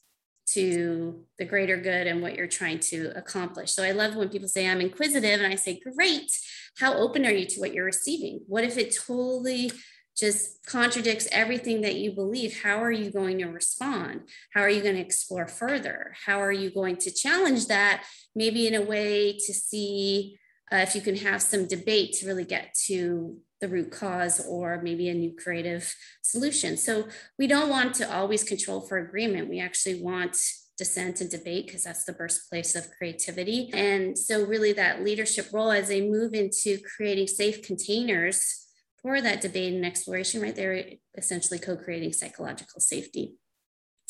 to 0.54 1.24
the 1.38 1.44
greater 1.44 1.76
good 1.76 2.06
and 2.06 2.22
what 2.22 2.36
you're 2.36 2.46
trying 2.46 2.78
to 2.78 3.12
accomplish. 3.16 3.72
So 3.72 3.82
I 3.82 3.92
love 3.92 4.16
when 4.16 4.28
people 4.28 4.48
say, 4.48 4.68
I'm 4.68 4.80
inquisitive, 4.80 5.40
and 5.40 5.52
I 5.52 5.56
say, 5.56 5.80
Great. 5.80 6.30
How 6.78 6.94
open 6.94 7.24
are 7.24 7.30
you 7.30 7.46
to 7.46 7.60
what 7.60 7.72
you're 7.72 7.84
receiving? 7.84 8.40
What 8.46 8.64
if 8.64 8.76
it 8.76 8.96
totally 9.06 9.70
just 10.16 10.64
contradicts 10.66 11.28
everything 11.30 11.82
that 11.82 11.96
you 11.96 12.12
believe? 12.12 12.62
How 12.62 12.82
are 12.82 12.92
you 12.92 13.10
going 13.10 13.38
to 13.38 13.46
respond? 13.46 14.22
How 14.52 14.60
are 14.60 14.68
you 14.68 14.82
going 14.82 14.96
to 14.96 15.00
explore 15.00 15.46
further? 15.46 16.14
How 16.26 16.40
are 16.40 16.52
you 16.52 16.70
going 16.70 16.96
to 16.98 17.12
challenge 17.12 17.66
that, 17.66 18.04
maybe 18.34 18.66
in 18.66 18.74
a 18.74 18.82
way 18.82 19.32
to 19.32 19.54
see 19.54 20.38
uh, 20.72 20.76
if 20.76 20.94
you 20.94 21.00
can 21.00 21.16
have 21.16 21.42
some 21.42 21.66
debate 21.66 22.14
to 22.14 22.26
really 22.26 22.44
get 22.44 22.74
to 22.86 23.38
the 23.60 23.68
root 23.68 23.90
cause 23.90 24.44
or 24.46 24.80
maybe 24.82 25.08
a 25.08 25.14
new 25.14 25.34
creative 25.34 25.94
solution. 26.22 26.76
So 26.76 27.08
we 27.38 27.46
don't 27.46 27.70
want 27.70 27.94
to 27.96 28.14
always 28.14 28.44
control 28.44 28.80
for 28.80 28.98
agreement. 28.98 29.48
We 29.48 29.60
actually 29.60 30.02
want 30.02 30.36
dissent 30.76 31.20
and 31.20 31.30
debate 31.30 31.66
because 31.66 31.84
that's 31.84 32.04
the 32.04 32.12
birthplace 32.12 32.74
of 32.74 32.90
creativity. 32.98 33.70
And 33.72 34.18
so 34.18 34.44
really 34.44 34.72
that 34.72 35.04
leadership 35.04 35.46
role 35.52 35.70
as 35.70 35.88
they 35.88 36.00
move 36.00 36.34
into 36.34 36.78
creating 36.96 37.28
safe 37.28 37.62
containers 37.62 38.66
for 39.00 39.20
that 39.20 39.40
debate 39.40 39.72
and 39.72 39.86
exploration, 39.86 40.42
right? 40.42 40.54
They're 40.54 40.84
essentially 41.16 41.58
co-creating 41.58 42.12
psychological 42.12 42.80
safety. 42.80 43.34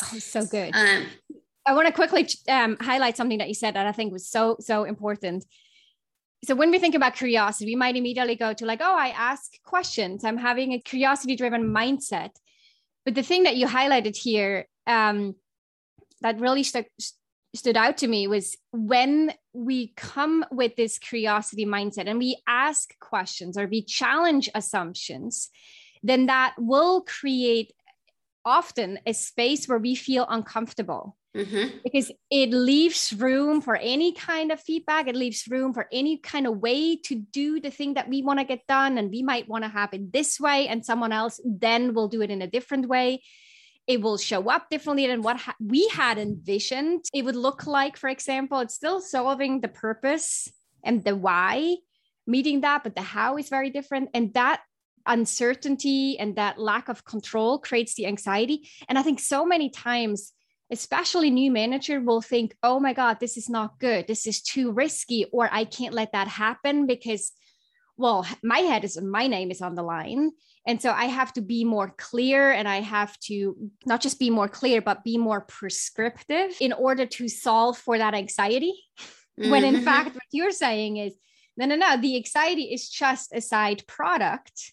Oh, 0.03 0.19
so 0.19 0.45
good. 0.47 0.75
Um, 0.75 1.07
I 1.67 1.75
want 1.75 1.87
to 1.87 1.93
quickly 1.93 2.29
um, 2.49 2.77
highlight 2.81 3.17
something 3.17 3.39
that 3.39 3.49
you 3.49 3.55
said 3.55 3.75
that 3.75 3.87
I 3.87 3.93
think 3.93 4.13
was 4.13 4.29
so, 4.29 4.57
so 4.61 4.85
important 4.85 5.45
so 6.45 6.55
when 6.55 6.71
we 6.71 6.79
think 6.79 6.95
about 6.95 7.15
curiosity, 7.15 7.67
we 7.67 7.77
might 7.77 7.97
immediately 7.97 8.37
go 8.37 8.53
to 8.53 8.67
like, 8.67 8.81
oh, 8.83 8.97
I 8.97 9.09
ask 9.09 9.51
questions. 9.63 10.25
I'm 10.25 10.37
having 10.37 10.73
a 10.73 10.81
curiosity 10.81 11.37
driven 11.37 11.73
mindset. 11.73 12.31
But 13.05 13.15
the 13.15 13.23
thing 13.23 13.45
that 13.45 13.57
you 13.57 13.67
highlighted 13.67 14.17
here 14.17 14.67
um, 14.87 15.35
that 16.21 16.41
really 16.41 16.63
st- 16.63 16.89
stood 17.55 17.77
out 17.77 17.99
to 17.99 18.09
me 18.09 18.27
was 18.27 18.57
when 18.73 19.33
we 19.53 19.93
come 19.97 20.45
with 20.51 20.77
this 20.77 20.99
curiosity 20.99 21.65
mindset 21.65 22.09
and 22.09 22.19
we 22.19 22.37
ask 22.47 22.99
questions 22.99 23.57
or 23.57 23.67
we 23.67 23.83
challenge 23.83 24.51
assumptions, 24.55 25.51
then 26.03 26.27
that 26.27 26.55
will 26.59 27.03
create 27.03 27.73
often 28.45 28.99
a 29.07 29.15
space 29.15 29.67
where 29.67 29.79
we 29.79 29.95
feel 29.95 30.27
uncomfortable 30.29 31.17
Mm-hmm. 31.37 31.79
Because 31.83 32.13
it 32.31 32.51
leaves 32.51 33.13
room 33.13 33.61
for 33.61 33.75
any 33.77 34.13
kind 34.13 34.53
of 34.53 34.61
feedback. 34.61 35.09
It 35.09 35.17
leaves 35.17 35.49
room 35.49 35.75
for 35.75 35.89
any 35.91 36.19
kind 36.19 36.47
of 36.47 36.59
way 36.59 36.97
to 36.97 37.17
do 37.17 37.61
the 37.61 37.71
thing 37.71 37.95
that 37.95 38.09
we 38.09 38.23
want 38.23 38.39
to 38.39 38.45
get 38.45 38.67
done. 38.69 38.99
And 38.99 39.11
we 39.11 39.23
might 39.23 39.49
want 39.49 39.65
to 39.65 39.69
have 39.69 39.93
it 39.93 40.13
this 40.13 40.39
way, 40.39 40.69
and 40.69 40.85
someone 40.85 41.13
else 41.13 41.41
then 41.45 41.93
will 41.93 42.09
do 42.09 42.23
it 42.23 42.31
in 42.31 42.41
a 42.41 42.47
different 42.47 42.87
way. 42.87 43.23
It 43.87 44.01
will 44.01 44.17
show 44.17 44.49
up 44.49 44.71
differently 44.71 45.07
than 45.07 45.23
what 45.23 45.39
ha- 45.39 45.57
we 45.61 45.89
had 45.89 46.19
envisioned 46.19 47.05
it 47.13 47.25
would 47.25 47.37
look 47.37 47.67
like. 47.67 47.97
For 47.97 48.09
example, 48.09 48.61
it's 48.61 48.75
still 48.75 49.01
solving 49.01 49.61
the 49.61 49.69
purpose 49.69 50.49
and 50.85 51.05
the 51.05 51.17
why, 51.17 51.77
meeting 52.27 52.61
that, 52.61 52.83
but 52.85 52.95
the 52.95 53.03
how 53.03 53.37
is 53.37 53.49
very 53.49 53.71
different. 53.71 54.11
And 54.15 54.33
that 54.35 54.63
uncertainty 55.05 56.19
and 56.19 56.37
that 56.37 56.59
lack 56.59 56.89
of 56.89 57.05
control 57.05 57.59
creates 57.59 57.95
the 57.95 58.07
anxiety. 58.07 58.71
And 58.89 58.99
I 58.99 59.03
think 59.03 59.21
so 59.21 59.45
many 59.45 59.69
times, 59.69 60.33
especially 60.71 61.31
new 61.31 61.51
manager 61.51 62.01
will 62.01 62.23
think 62.23 62.57
oh 62.63 62.81
my 62.81 62.93
god 62.93 63.19
this 63.21 63.37
is 63.37 63.49
not 63.49 63.79
good 63.79 64.07
this 64.07 64.27
is 64.27 64.41
too 64.41 64.73
risky 64.73 65.27
or 65.33 65.49
i 65.53 65.65
can't 65.65 65.95
let 65.95 66.13
that 66.13 66.29
happen 66.29 66.87
because 66.87 67.33
well 67.97 68.27
my 68.43 68.59
head 68.59 68.85
is 68.85 69.01
my 69.01 69.27
name 69.27 69.51
is 69.51 69.61
on 69.61 69.75
the 69.75 69.83
line 69.83 70.31
and 70.67 70.81
so 70.81 70.91
i 70.91 71.05
have 71.05 71.33
to 71.33 71.43
be 71.43 71.65
more 71.65 71.95
clear 71.99 72.51
and 72.51 72.67
i 72.67 72.81
have 72.81 73.19
to 73.21 73.57
not 73.85 74.01
just 74.01 74.19
be 74.19 74.31
more 74.31 74.49
clear 74.49 74.81
but 74.81 75.05
be 75.05 75.19
more 75.19 75.43
prescriptive 75.43 76.53
in 76.61 76.73
order 76.73 77.07
to 77.07 77.29
solve 77.29 77.77
for 77.77 77.99
that 77.99 78.15
anxiety 78.15 78.75
mm-hmm. 79.39 79.51
when 79.51 79.65
in 79.65 79.75
mm-hmm. 79.75 79.85
fact 79.85 80.15
what 80.15 80.25
you're 80.33 80.51
saying 80.51 80.97
is 80.97 81.15
no 81.57 81.67
no 81.67 81.77
no 81.77 81.97
the 81.99 82.17
anxiety 82.17 82.73
is 82.73 82.89
just 82.89 83.33
a 83.35 83.41
side 83.41 83.87
product 83.87 84.73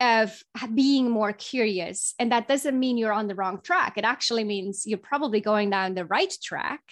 of 0.00 0.42
being 0.74 1.10
more 1.10 1.32
curious. 1.32 2.14
And 2.18 2.32
that 2.32 2.48
doesn't 2.48 2.78
mean 2.78 2.98
you're 2.98 3.12
on 3.12 3.28
the 3.28 3.34
wrong 3.34 3.60
track. 3.62 3.96
It 3.96 4.04
actually 4.04 4.44
means 4.44 4.86
you're 4.86 4.98
probably 4.98 5.40
going 5.40 5.70
down 5.70 5.94
the 5.94 6.04
right 6.04 6.34
track. 6.42 6.82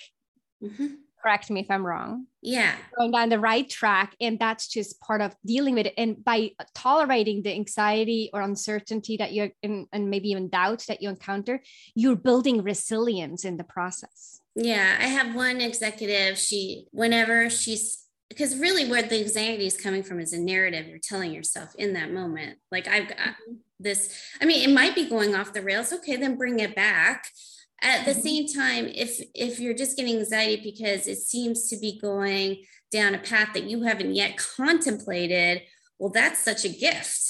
Mm-hmm. 0.62 0.87
Correct 1.21 1.50
me 1.50 1.61
if 1.61 1.71
I'm 1.71 1.87
wrong. 1.87 2.26
Yeah. 2.40 2.75
Going 2.99 3.12
down 3.12 3.28
the 3.28 3.38
right 3.38 3.68
track. 3.68 4.16
And 4.21 4.40
that's 4.40 4.66
just 4.66 5.00
part 5.00 5.21
of 5.21 5.37
dealing 5.47 5.75
with 5.76 5.87
it. 5.87 5.94
And 5.97 6.25
by 6.25 6.50
tolerating 6.75 7.42
the 7.42 7.52
anxiety 7.52 8.28
or 8.32 8.40
uncertainty 8.40 9.16
that 9.18 9.32
you're 9.32 9.50
in, 9.62 9.87
and 9.92 10.11
maybe 10.11 10.30
even 10.30 10.49
doubt 10.49 10.85
that 10.88 11.00
you 11.00 11.09
encounter, 11.09 11.62
you're 11.94 12.16
building 12.16 12.64
resilience 12.64 13.44
in 13.44 13.56
the 13.56 13.62
process. 13.64 14.40
Yeah. 14.56 14.97
I 14.99 15.06
have 15.06 15.37
one 15.37 15.61
executive, 15.61 16.38
she, 16.38 16.87
whenever 16.90 17.49
she's 17.50 18.01
because 18.33 18.59
really 18.59 18.89
where 18.89 19.03
the 19.03 19.21
anxiety 19.21 19.67
is 19.67 19.77
coming 19.77 20.03
from 20.03 20.19
is 20.19 20.33
a 20.33 20.39
narrative 20.39 20.87
you're 20.87 20.99
telling 20.99 21.33
yourself 21.33 21.75
in 21.77 21.93
that 21.93 22.11
moment 22.11 22.59
like 22.71 22.89
i've 22.89 23.09
got 23.09 23.19
mm-hmm. 23.19 23.55
this 23.79 24.19
i 24.41 24.45
mean 24.45 24.69
it 24.69 24.73
might 24.73 24.95
be 24.95 25.09
going 25.09 25.35
off 25.35 25.53
the 25.53 25.62
rails 25.62 25.93
okay 25.93 26.17
then 26.17 26.37
bring 26.37 26.59
it 26.61 26.75
back 26.75 27.27
at 27.83 28.05
the 28.05 28.12
mm-hmm. 28.12 28.21
same 28.21 28.47
time 28.47 28.87
if 28.95 29.21
if 29.35 29.61
you're 29.61 29.75
just 29.75 29.97
getting 29.97 30.19
anxiety 30.19 30.61
because 30.62 31.07
it 31.07 31.19
seems 31.19 31.69
to 31.69 31.77
be 31.79 31.99
going 32.01 32.57
down 32.91 33.15
a 33.15 33.19
path 33.19 33.51
that 33.55 33.65
you 33.65 33.83
haven't 33.83 34.15
yet 34.15 34.37
contemplated 34.37 35.62
well 35.99 36.11
that's 36.11 36.39
such 36.39 36.65
a 36.65 36.69
gift 36.69 37.29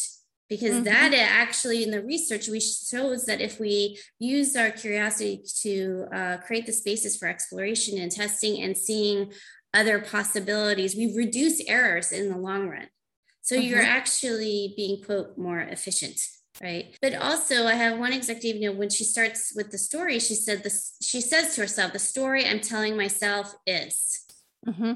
because 0.48 0.74
mm-hmm. 0.74 0.84
that 0.84 1.14
actually 1.14 1.82
in 1.82 1.90
the 1.90 2.02
research 2.02 2.48
we 2.48 2.60
shows 2.60 3.24
that 3.24 3.40
if 3.40 3.58
we 3.58 3.98
use 4.18 4.54
our 4.54 4.70
curiosity 4.70 5.42
to 5.60 6.04
uh, 6.12 6.36
create 6.38 6.66
the 6.66 6.72
spaces 6.72 7.16
for 7.16 7.26
exploration 7.26 7.98
and 7.98 8.12
testing 8.12 8.62
and 8.62 8.76
seeing 8.76 9.32
other 9.74 9.98
possibilities 9.98 10.94
we 10.94 11.14
reduce 11.16 11.60
errors 11.66 12.12
in 12.12 12.28
the 12.28 12.36
long 12.36 12.68
run. 12.68 12.88
So 13.40 13.56
mm-hmm. 13.56 13.68
you're 13.68 13.82
actually 13.82 14.74
being 14.76 15.02
quote 15.02 15.36
more 15.36 15.60
efficient 15.60 16.20
right? 16.62 16.96
But 17.00 17.14
also 17.14 17.66
i 17.66 17.74
have 17.74 17.98
one 17.98 18.12
executive 18.12 18.60
you 18.60 18.70
know 18.70 18.76
when 18.76 18.90
she 18.90 19.04
starts 19.04 19.52
with 19.54 19.70
the 19.70 19.78
story 19.78 20.18
she 20.18 20.34
said 20.34 20.62
this 20.62 20.96
she 21.00 21.20
says 21.20 21.54
to 21.54 21.62
herself 21.62 21.92
the 21.92 21.98
story 21.98 22.46
i'm 22.46 22.60
telling 22.60 22.96
myself 22.96 23.54
is. 23.66 24.24
Mm-hmm. 24.66 24.92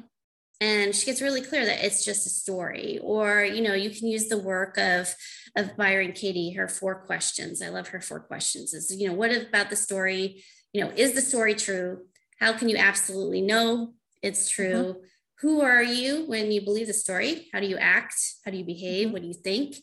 And 0.59 0.95
she 0.95 1.05
gets 1.05 1.21
really 1.21 1.43
clear 1.43 1.67
that 1.67 1.85
it's 1.85 2.03
just 2.03 2.27
a 2.27 2.31
story. 2.31 2.99
Or 3.03 3.45
you 3.45 3.63
know 3.63 3.75
you 3.75 3.91
can 3.91 4.07
use 4.07 4.29
the 4.29 4.39
work 4.39 4.79
of 4.79 5.15
of 5.57 5.77
byron 5.77 6.13
katie 6.13 6.53
her 6.53 6.69
four 6.69 6.95
questions. 7.07 7.61
I 7.61 7.69
love 7.69 7.89
her 7.89 8.01
four 8.01 8.21
questions. 8.21 8.73
Is 8.73 8.95
you 8.97 9.09
know 9.09 9.15
what 9.15 9.33
about 9.33 9.71
the 9.71 9.77
story? 9.77 10.45
You 10.73 10.85
know 10.85 10.93
is 10.97 11.13
the 11.13 11.21
story 11.21 11.55
true? 11.55 12.07
How 12.41 12.53
can 12.53 12.69
you 12.69 12.77
absolutely 12.77 13.43
know 13.43 13.95
it's 14.23 14.49
true 14.49 14.75
mm-hmm. 14.75 14.99
who 15.41 15.61
are 15.61 15.83
you 15.83 16.25
when 16.27 16.51
you 16.51 16.61
believe 16.61 16.87
the 16.87 16.93
story 16.93 17.49
how 17.53 17.61
do 17.61 17.67
you 17.67 17.77
act 17.77 18.15
how 18.45 18.51
do 18.51 18.57
you 18.57 18.65
behave 18.65 19.07
mm-hmm. 19.07 19.13
what 19.13 19.23
do 19.23 19.29
you 19.29 19.35
think 19.35 19.77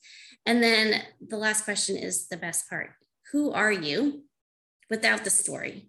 and 0.46 0.62
then 0.62 1.02
the 1.26 1.38
last 1.38 1.64
question 1.64 1.96
is 1.96 2.28
the 2.28 2.38
best 2.38 2.70
part 2.70 2.92
who 3.32 3.52
are 3.52 3.72
you 3.72 4.24
without 4.90 5.24
the 5.24 5.30
story 5.30 5.88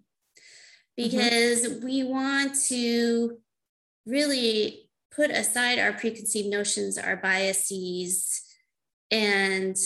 mm-hmm. 0.99 1.09
because 1.09 1.67
mm-hmm. 1.67 1.85
we 1.85 2.03
want 2.03 2.55
to 2.67 3.37
really 4.05 4.85
put 5.15 5.31
aside 5.31 5.79
our 5.79 5.93
preconceived 5.93 6.49
notions, 6.49 6.97
our 6.97 7.15
biases, 7.15 8.41
and 9.09 9.77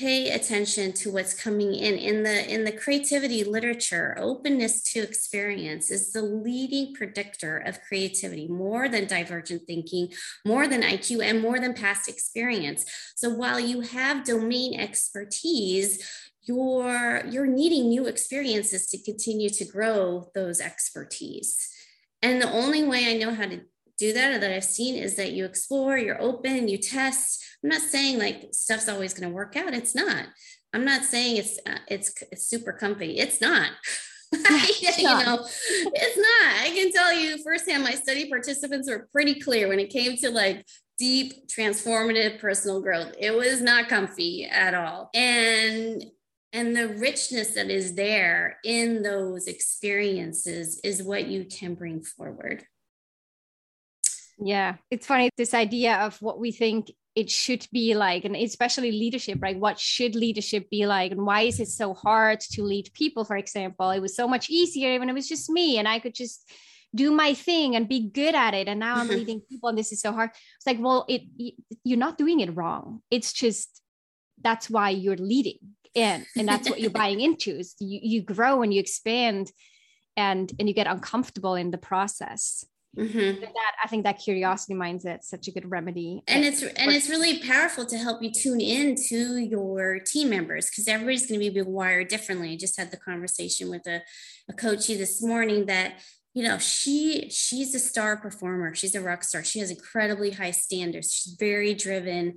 pay 0.00 0.30
attention 0.30 0.94
to 0.94 1.12
what's 1.12 1.34
coming 1.34 1.74
in. 1.74 1.94
In 1.96 2.22
the 2.22 2.52
in 2.52 2.64
the 2.64 2.72
creativity 2.72 3.44
literature 3.44 4.16
openness 4.18 4.82
to 4.92 5.00
experience 5.00 5.90
is 5.90 6.12
the 6.12 6.22
leading 6.22 6.94
predictor 6.94 7.58
of 7.58 7.82
creativity 7.82 8.48
more 8.48 8.88
than 8.88 9.06
divergent 9.06 9.62
thinking 9.66 10.08
more 10.46 10.66
than 10.66 10.82
iq 10.82 11.22
and 11.22 11.42
more 11.42 11.60
than 11.60 11.74
past 11.74 12.08
experience. 12.08 12.84
So 13.14 13.28
while 13.28 13.60
you 13.60 13.82
have 13.82 14.24
domain 14.24 14.80
expertise 14.80 15.92
you're 16.42 17.22
you're 17.28 17.46
needing 17.46 17.90
new 17.90 18.06
experiences 18.06 18.86
to 18.88 19.02
continue 19.02 19.50
to 19.50 19.64
grow 19.66 20.30
those 20.34 20.60
expertise. 20.60 21.68
And 22.22 22.40
the 22.40 22.50
only 22.50 22.82
way 22.84 23.10
I 23.10 23.18
know 23.18 23.34
how 23.34 23.46
to 23.46 23.60
do 24.00 24.14
that 24.14 24.32
or 24.32 24.38
that 24.38 24.50
I've 24.50 24.64
seen 24.64 24.96
is 24.96 25.14
that 25.16 25.32
you 25.32 25.44
explore, 25.44 25.98
you're 25.98 26.20
open, 26.20 26.68
you 26.68 26.78
test. 26.78 27.44
I'm 27.62 27.68
not 27.68 27.82
saying 27.82 28.18
like 28.18 28.48
stuff's 28.52 28.88
always 28.88 29.12
going 29.12 29.28
to 29.28 29.34
work 29.34 29.56
out. 29.56 29.74
It's 29.74 29.94
not. 29.94 30.24
I'm 30.72 30.86
not 30.86 31.04
saying 31.04 31.36
it's 31.36 31.58
uh, 31.66 31.78
it's 31.86 32.12
it's 32.32 32.46
super 32.46 32.72
comfy. 32.72 33.18
It's 33.18 33.40
not. 33.40 33.70
you 34.32 35.02
know, 35.02 35.44
it's 35.44 36.16
not. 36.16 36.62
I 36.62 36.70
can 36.74 36.90
tell 36.92 37.12
you 37.12 37.42
firsthand. 37.44 37.82
My 37.82 37.94
study 37.94 38.28
participants 38.30 38.88
were 38.88 39.08
pretty 39.12 39.38
clear 39.38 39.68
when 39.68 39.80
it 39.80 39.90
came 39.90 40.16
to 40.18 40.30
like 40.30 40.64
deep 40.98 41.48
transformative 41.48 42.40
personal 42.40 42.80
growth. 42.80 43.12
It 43.18 43.34
was 43.36 43.60
not 43.60 43.88
comfy 43.88 44.46
at 44.46 44.74
all, 44.74 45.10
and 45.12 46.02
and 46.52 46.74
the 46.74 46.88
richness 46.88 47.50
that 47.50 47.70
is 47.70 47.94
there 47.96 48.56
in 48.64 49.02
those 49.02 49.46
experiences 49.46 50.80
is 50.82 51.02
what 51.02 51.26
you 51.26 51.44
can 51.44 51.74
bring 51.74 52.00
forward 52.02 52.64
yeah. 54.42 54.76
It's 54.90 55.06
funny 55.06 55.30
this 55.36 55.54
idea 55.54 55.96
of 55.96 56.20
what 56.22 56.38
we 56.38 56.52
think 56.52 56.90
it 57.14 57.28
should 57.28 57.66
be 57.72 57.94
like 57.94 58.24
and 58.24 58.36
especially 58.36 58.92
leadership 58.92 59.38
right? 59.42 59.58
What 59.58 59.78
should 59.78 60.14
leadership 60.14 60.70
be 60.70 60.86
like? 60.86 61.12
And 61.12 61.26
why 61.26 61.42
is 61.42 61.60
it 61.60 61.68
so 61.68 61.92
hard 61.92 62.40
to 62.52 62.62
lead 62.62 62.90
people 62.94 63.24
for 63.24 63.36
example? 63.36 63.90
It 63.90 64.00
was 64.00 64.16
so 64.16 64.26
much 64.28 64.48
easier 64.48 64.98
when 64.98 65.08
it 65.08 65.14
was 65.14 65.28
just 65.28 65.50
me 65.50 65.78
and 65.78 65.86
i 65.88 65.98
could 65.98 66.14
just 66.14 66.50
do 66.94 67.12
my 67.12 67.34
thing 67.34 67.76
and 67.76 67.88
be 67.88 68.08
good 68.08 68.34
at 68.34 68.52
it 68.52 68.66
and 68.66 68.80
now 68.80 68.96
i'm 68.96 69.06
mm-hmm. 69.06 69.16
leading 69.16 69.40
people 69.40 69.68
and 69.68 69.78
this 69.78 69.92
is 69.92 70.00
so 70.00 70.12
hard. 70.12 70.30
It's 70.56 70.66
like 70.66 70.78
well 70.80 71.04
it 71.08 71.22
you're 71.84 71.98
not 71.98 72.18
doing 72.18 72.40
it 72.40 72.56
wrong. 72.56 73.02
It's 73.10 73.32
just 73.32 73.82
that's 74.42 74.70
why 74.70 74.90
you're 74.90 75.16
leading 75.16 75.58
in 75.94 76.24
and 76.36 76.48
that's 76.48 76.70
what 76.70 76.80
you're 76.80 76.90
buying 76.90 77.20
into 77.20 77.50
is 77.58 77.74
you, 77.80 78.00
you 78.02 78.22
grow 78.22 78.62
and 78.62 78.72
you 78.72 78.80
expand 78.80 79.50
and 80.16 80.52
and 80.58 80.68
you 80.68 80.74
get 80.74 80.86
uncomfortable 80.86 81.56
in 81.56 81.72
the 81.72 81.78
process 81.78 82.64
mm-hmm. 82.96 83.40
that 83.40 83.72
i 83.82 83.88
think 83.88 84.04
that 84.04 84.18
curiosity 84.18 84.74
mindset 84.74 85.22
such 85.22 85.48
a 85.48 85.52
good 85.52 85.70
remedy. 85.70 86.22
And 86.28 86.44
it's 86.44 86.62
and 86.62 86.90
it's 86.90 87.08
really 87.08 87.38
powerful 87.40 87.86
to 87.86 87.96
help 87.96 88.22
you 88.22 88.30
tune 88.30 88.60
in 88.60 88.96
to 89.08 89.36
your 89.36 90.00
team 90.00 90.30
members 90.30 90.68
because 90.68 90.88
everybody's 90.88 91.26
going 91.26 91.40
to 91.40 91.50
be 91.50 91.62
wired 91.62 92.08
differently. 92.08 92.52
I 92.52 92.56
just 92.56 92.78
had 92.78 92.90
the 92.90 92.96
conversation 92.96 93.70
with 93.70 93.86
a, 93.86 94.02
a 94.48 94.52
coachee 94.52 94.96
this 94.96 95.22
morning 95.22 95.66
that 95.66 96.00
you 96.34 96.44
know 96.44 96.58
she 96.58 97.28
she's 97.30 97.74
a 97.74 97.78
star 97.78 98.16
performer. 98.16 98.74
She's 98.74 98.94
a 98.94 99.00
rock 99.00 99.24
star. 99.24 99.44
She 99.44 99.60
has 99.60 99.70
incredibly 99.70 100.32
high 100.32 100.52
standards. 100.52 101.12
She's 101.12 101.36
very 101.38 101.74
driven. 101.74 102.36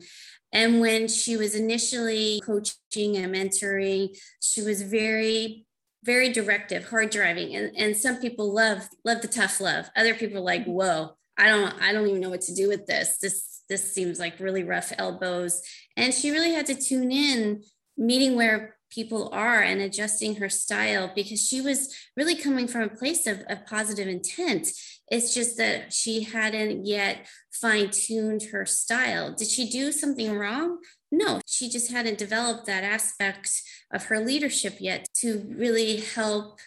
And 0.51 0.79
when 0.79 1.07
she 1.07 1.35
was 1.35 1.55
initially 1.55 2.39
coaching 2.45 3.17
and 3.17 3.33
mentoring, 3.33 4.15
she 4.39 4.61
was 4.61 4.83
very, 4.83 5.65
very 6.03 6.29
directive, 6.29 6.85
hard 6.85 7.09
driving. 7.09 7.55
And, 7.55 7.75
and 7.75 7.97
some 7.97 8.17
people 8.17 8.53
love, 8.53 8.87
love 9.03 9.21
the 9.21 9.27
tough 9.27 9.59
love. 9.59 9.89
Other 9.95 10.13
people 10.13 10.43
like, 10.43 10.65
whoa, 10.65 11.15
I 11.37 11.47
don't, 11.47 11.81
I 11.81 11.93
don't 11.93 12.07
even 12.07 12.21
know 12.21 12.29
what 12.29 12.41
to 12.41 12.53
do 12.53 12.67
with 12.67 12.85
this. 12.85 13.17
This, 13.19 13.61
this 13.69 13.93
seems 13.93 14.19
like 14.19 14.39
really 14.39 14.63
rough 14.63 14.91
elbows. 14.97 15.61
And 15.97 16.13
she 16.13 16.31
really 16.31 16.53
had 16.53 16.65
to 16.67 16.75
tune 16.75 17.11
in, 17.11 17.63
meeting 17.97 18.35
where 18.35 18.75
people 18.89 19.29
are 19.33 19.61
and 19.61 19.81
adjusting 19.81 20.35
her 20.35 20.49
style 20.49 21.11
because 21.15 21.41
she 21.41 21.61
was 21.61 21.95
really 22.15 22.35
coming 22.35 22.67
from 22.67 22.83
a 22.83 22.89
place 22.89 23.25
of, 23.25 23.41
of 23.49 23.65
positive 23.65 24.07
intent. 24.07 24.67
It's 25.09 25.33
just 25.33 25.57
that 25.57 25.93
she 25.93 26.23
hadn't 26.23 26.85
yet 26.85 27.27
fine 27.51 27.89
tuned 27.89 28.43
her 28.51 28.65
style. 28.65 29.33
Did 29.33 29.47
she 29.47 29.69
do 29.69 29.91
something 29.91 30.35
wrong? 30.35 30.79
No, 31.13 31.41
she 31.45 31.69
just 31.69 31.91
hadn't 31.91 32.17
developed 32.17 32.65
that 32.65 32.83
aspect 32.83 33.61
of 33.93 34.05
her 34.05 34.19
leadership 34.19 34.77
yet 34.79 35.07
to 35.17 35.45
really 35.55 35.97
help 35.97 36.59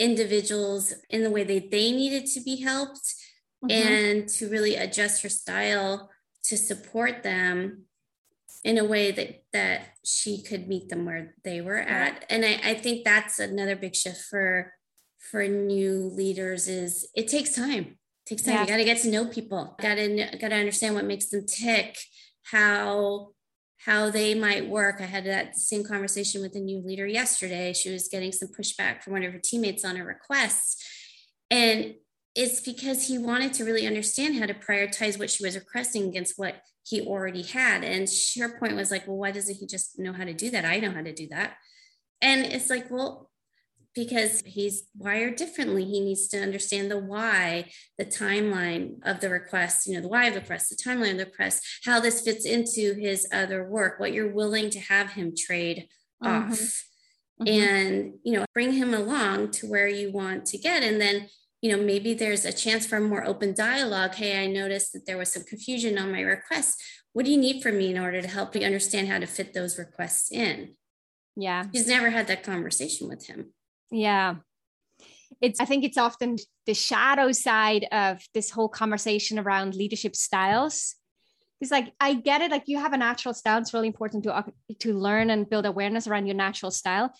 individuals 0.00 0.92
in 1.08 1.22
the 1.22 1.30
way 1.30 1.44
that 1.44 1.70
they 1.70 1.92
needed 1.92 2.26
to 2.26 2.40
be 2.40 2.56
helped 2.60 3.14
mm-hmm. 3.64 3.70
and 3.70 4.28
to 4.30 4.48
really 4.48 4.74
adjust 4.74 5.22
her 5.22 5.28
style 5.28 6.10
to 6.42 6.56
support 6.56 7.22
them 7.22 7.84
in 8.64 8.78
a 8.78 8.84
way 8.84 9.12
that 9.12 9.44
that 9.52 9.82
she 10.04 10.42
could 10.42 10.66
meet 10.66 10.88
them 10.88 11.04
where 11.04 11.36
they 11.44 11.60
were 11.60 11.78
at. 11.78 12.24
And 12.28 12.44
I, 12.44 12.60
I 12.64 12.74
think 12.74 13.04
that's 13.04 13.38
another 13.38 13.76
big 13.76 13.94
shift 13.94 14.22
for 14.22 14.72
for 15.30 15.46
new 15.46 16.10
leaders 16.12 16.66
is 16.66 17.06
it 17.14 17.28
takes 17.28 17.54
time. 17.54 17.96
It 18.26 18.26
takes 18.26 18.42
time. 18.42 18.54
Yeah. 18.54 18.62
you 18.62 18.66
got 18.66 18.76
to 18.78 18.84
get 18.84 18.98
to 19.02 19.10
know 19.10 19.26
people. 19.26 19.76
Got 19.80 19.94
to 19.94 20.36
got 20.40 20.48
to 20.48 20.56
understand 20.56 20.96
what 20.96 21.04
makes 21.04 21.26
them 21.26 21.46
tick 21.46 21.96
how 22.44 23.28
how 23.84 24.10
they 24.10 24.34
might 24.34 24.68
work 24.68 25.00
i 25.00 25.04
had 25.04 25.24
that 25.24 25.56
same 25.56 25.84
conversation 25.84 26.40
with 26.40 26.54
a 26.54 26.60
new 26.60 26.78
leader 26.78 27.06
yesterday 27.06 27.72
she 27.72 27.90
was 27.90 28.08
getting 28.08 28.32
some 28.32 28.48
pushback 28.48 29.02
from 29.02 29.12
one 29.12 29.22
of 29.22 29.32
her 29.32 29.40
teammates 29.42 29.84
on 29.84 29.96
a 29.96 30.04
request 30.04 30.84
and 31.50 31.94
it's 32.34 32.60
because 32.60 33.08
he 33.08 33.18
wanted 33.18 33.52
to 33.54 33.64
really 33.64 33.86
understand 33.86 34.38
how 34.38 34.46
to 34.46 34.54
prioritize 34.54 35.18
what 35.18 35.30
she 35.30 35.44
was 35.44 35.54
requesting 35.54 36.08
against 36.08 36.38
what 36.38 36.56
he 36.84 37.02
already 37.02 37.42
had. 37.42 37.84
And 37.84 38.08
her 38.38 38.58
point 38.58 38.76
was 38.76 38.90
like, 38.90 39.06
well, 39.06 39.18
why 39.18 39.30
doesn't 39.30 39.56
he 39.56 39.66
just 39.66 39.98
know 39.98 40.12
how 40.12 40.24
to 40.24 40.32
do 40.32 40.50
that? 40.50 40.64
I 40.64 40.78
know 40.78 40.90
how 40.90 41.02
to 41.02 41.12
do 41.12 41.28
that. 41.28 41.54
And 42.20 42.44
it's 42.46 42.70
like, 42.70 42.90
well, 42.90 43.30
because 43.94 44.42
he's 44.46 44.84
wired 44.96 45.36
differently. 45.36 45.84
He 45.84 46.00
needs 46.00 46.28
to 46.28 46.42
understand 46.42 46.90
the 46.90 46.98
why, 46.98 47.70
the 47.98 48.04
timeline 48.04 48.96
of 49.04 49.20
the 49.20 49.30
request, 49.30 49.86
you 49.86 49.94
know, 49.94 50.00
the 50.00 50.08
why 50.08 50.26
of 50.26 50.34
the 50.34 50.40
request, 50.40 50.70
the 50.70 50.90
timeline 50.90 51.12
of 51.12 51.18
the 51.18 51.26
request, 51.26 51.62
how 51.84 52.00
this 52.00 52.22
fits 52.22 52.46
into 52.46 52.94
his 52.94 53.26
other 53.32 53.68
work, 53.68 54.00
what 54.00 54.12
you're 54.12 54.32
willing 54.32 54.70
to 54.70 54.80
have 54.80 55.12
him 55.12 55.34
trade 55.36 55.88
mm-hmm. 56.22 56.52
off. 56.52 56.84
Mm-hmm. 57.40 57.48
And, 57.48 58.14
you 58.22 58.34
know, 58.34 58.44
bring 58.54 58.72
him 58.72 58.94
along 58.94 59.50
to 59.52 59.66
where 59.66 59.88
you 59.88 60.12
want 60.12 60.46
to 60.46 60.58
get. 60.58 60.82
And 60.82 61.00
then 61.00 61.28
you 61.62 61.70
know, 61.70 61.82
maybe 61.82 62.12
there's 62.12 62.44
a 62.44 62.52
chance 62.52 62.86
for 62.86 62.96
a 62.96 63.00
more 63.00 63.24
open 63.24 63.54
dialogue. 63.54 64.16
Hey, 64.16 64.42
I 64.42 64.48
noticed 64.48 64.92
that 64.92 65.06
there 65.06 65.16
was 65.16 65.32
some 65.32 65.44
confusion 65.44 65.96
on 65.96 66.10
my 66.10 66.20
request. 66.20 66.82
What 67.12 67.24
do 67.24 67.30
you 67.30 67.38
need 67.38 67.62
from 67.62 67.78
me 67.78 67.90
in 67.90 67.98
order 67.98 68.20
to 68.20 68.28
help 68.28 68.56
you 68.56 68.66
understand 68.66 69.08
how 69.08 69.20
to 69.20 69.26
fit 69.26 69.54
those 69.54 69.78
requests 69.78 70.32
in? 70.32 70.74
Yeah. 71.36 71.66
She's 71.72 71.86
never 71.86 72.10
had 72.10 72.26
that 72.26 72.42
conversation 72.42 73.08
with 73.08 73.26
him. 73.26 73.52
Yeah. 73.92 74.36
It's, 75.40 75.60
I 75.60 75.64
think 75.64 75.84
it's 75.84 75.98
often 75.98 76.36
the 76.66 76.74
shadow 76.74 77.32
side 77.32 77.86
of 77.92 78.22
this 78.34 78.50
whole 78.50 78.68
conversation 78.68 79.38
around 79.38 79.74
leadership 79.74 80.16
styles. 80.16 80.94
It's 81.60 81.70
like, 81.70 81.92
I 82.00 82.14
get 82.14 82.40
it. 82.40 82.50
Like 82.50 82.64
you 82.66 82.78
have 82.78 82.92
a 82.92 82.98
natural 82.98 83.34
style. 83.34 83.58
It's 83.58 83.74
really 83.74 83.86
important 83.86 84.24
to, 84.24 84.36
uh, 84.36 84.42
to 84.80 84.94
learn 84.94 85.30
and 85.30 85.48
build 85.48 85.66
awareness 85.66 86.06
around 86.06 86.26
your 86.26 86.36
natural 86.36 86.70
style 86.70 87.12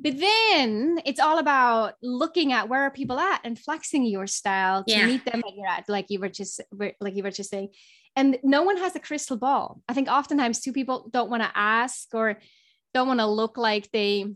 but 0.00 0.16
then 0.20 1.00
it's 1.04 1.18
all 1.18 1.38
about 1.38 1.94
looking 2.02 2.52
at 2.52 2.68
where 2.68 2.82
are 2.82 2.90
people 2.90 3.18
at 3.18 3.40
and 3.42 3.58
flexing 3.58 4.04
your 4.04 4.28
style 4.28 4.84
to 4.84 4.92
yeah. 4.92 5.06
meet 5.06 5.24
them 5.24 5.42
at 5.44 5.56
your 5.56 5.66
at 5.66 5.88
like 5.88 6.06
you 6.08 6.20
were 6.20 6.28
just 6.28 6.60
like 7.00 7.16
you 7.16 7.24
were 7.24 7.32
just 7.32 7.50
saying 7.50 7.70
and 8.18 8.36
no 8.42 8.62
one 8.62 8.76
has 8.78 8.96
a 8.96 9.00
crystal 9.00 9.36
ball. 9.36 9.80
I 9.88 9.94
think 9.94 10.08
oftentimes 10.08 10.58
two 10.58 10.72
people 10.72 11.08
don't 11.12 11.30
want 11.30 11.44
to 11.44 11.50
ask 11.54 12.08
or 12.12 12.40
don't 12.92 13.06
want 13.06 13.20
to 13.20 13.26
look 13.26 13.56
like 13.56 13.90
they 13.92 14.34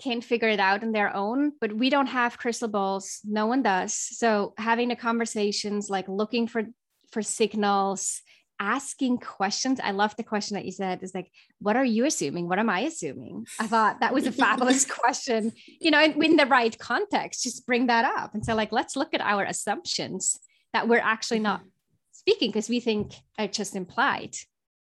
can't 0.00 0.24
figure 0.24 0.48
it 0.48 0.60
out 0.60 0.82
on 0.82 0.92
their 0.92 1.14
own, 1.14 1.52
but 1.60 1.72
we 1.72 1.90
don't 1.90 2.06
have 2.06 2.38
crystal 2.38 2.68
balls. 2.68 3.20
No 3.24 3.46
one 3.46 3.62
does. 3.62 3.94
So 3.94 4.54
having 4.56 4.88
the 4.88 4.96
conversations, 4.96 5.90
like 5.90 6.08
looking 6.08 6.46
for 6.46 6.64
for 7.10 7.22
signals, 7.22 8.22
asking 8.60 9.18
questions. 9.18 9.80
I 9.82 9.92
love 9.92 10.16
the 10.16 10.24
question 10.24 10.56
that 10.56 10.64
you 10.64 10.72
said 10.72 11.02
is 11.02 11.14
like, 11.14 11.30
what 11.60 11.76
are 11.76 11.84
you 11.84 12.04
assuming? 12.04 12.48
What 12.48 12.58
am 12.58 12.68
I 12.68 12.80
assuming? 12.80 13.46
I 13.60 13.66
thought 13.66 14.00
that 14.00 14.12
was 14.12 14.26
a 14.26 14.32
fabulous 14.32 14.84
question. 15.00 15.52
You 15.80 15.90
know, 15.90 16.02
in, 16.02 16.22
in 16.22 16.36
the 16.36 16.46
right 16.46 16.76
context, 16.78 17.44
just 17.44 17.66
bring 17.66 17.86
that 17.86 18.04
up 18.04 18.34
and 18.34 18.44
say, 18.44 18.54
like, 18.54 18.72
let's 18.72 18.96
look 18.96 19.14
at 19.14 19.20
our 19.20 19.44
assumptions 19.44 20.38
that 20.72 20.88
we're 20.88 20.98
actually 20.98 21.38
not 21.38 21.60
mm-hmm. 21.60 21.68
speaking 22.12 22.50
because 22.50 22.68
we 22.68 22.80
think 22.80 23.14
are 23.38 23.46
just 23.46 23.76
implied. 23.76 24.34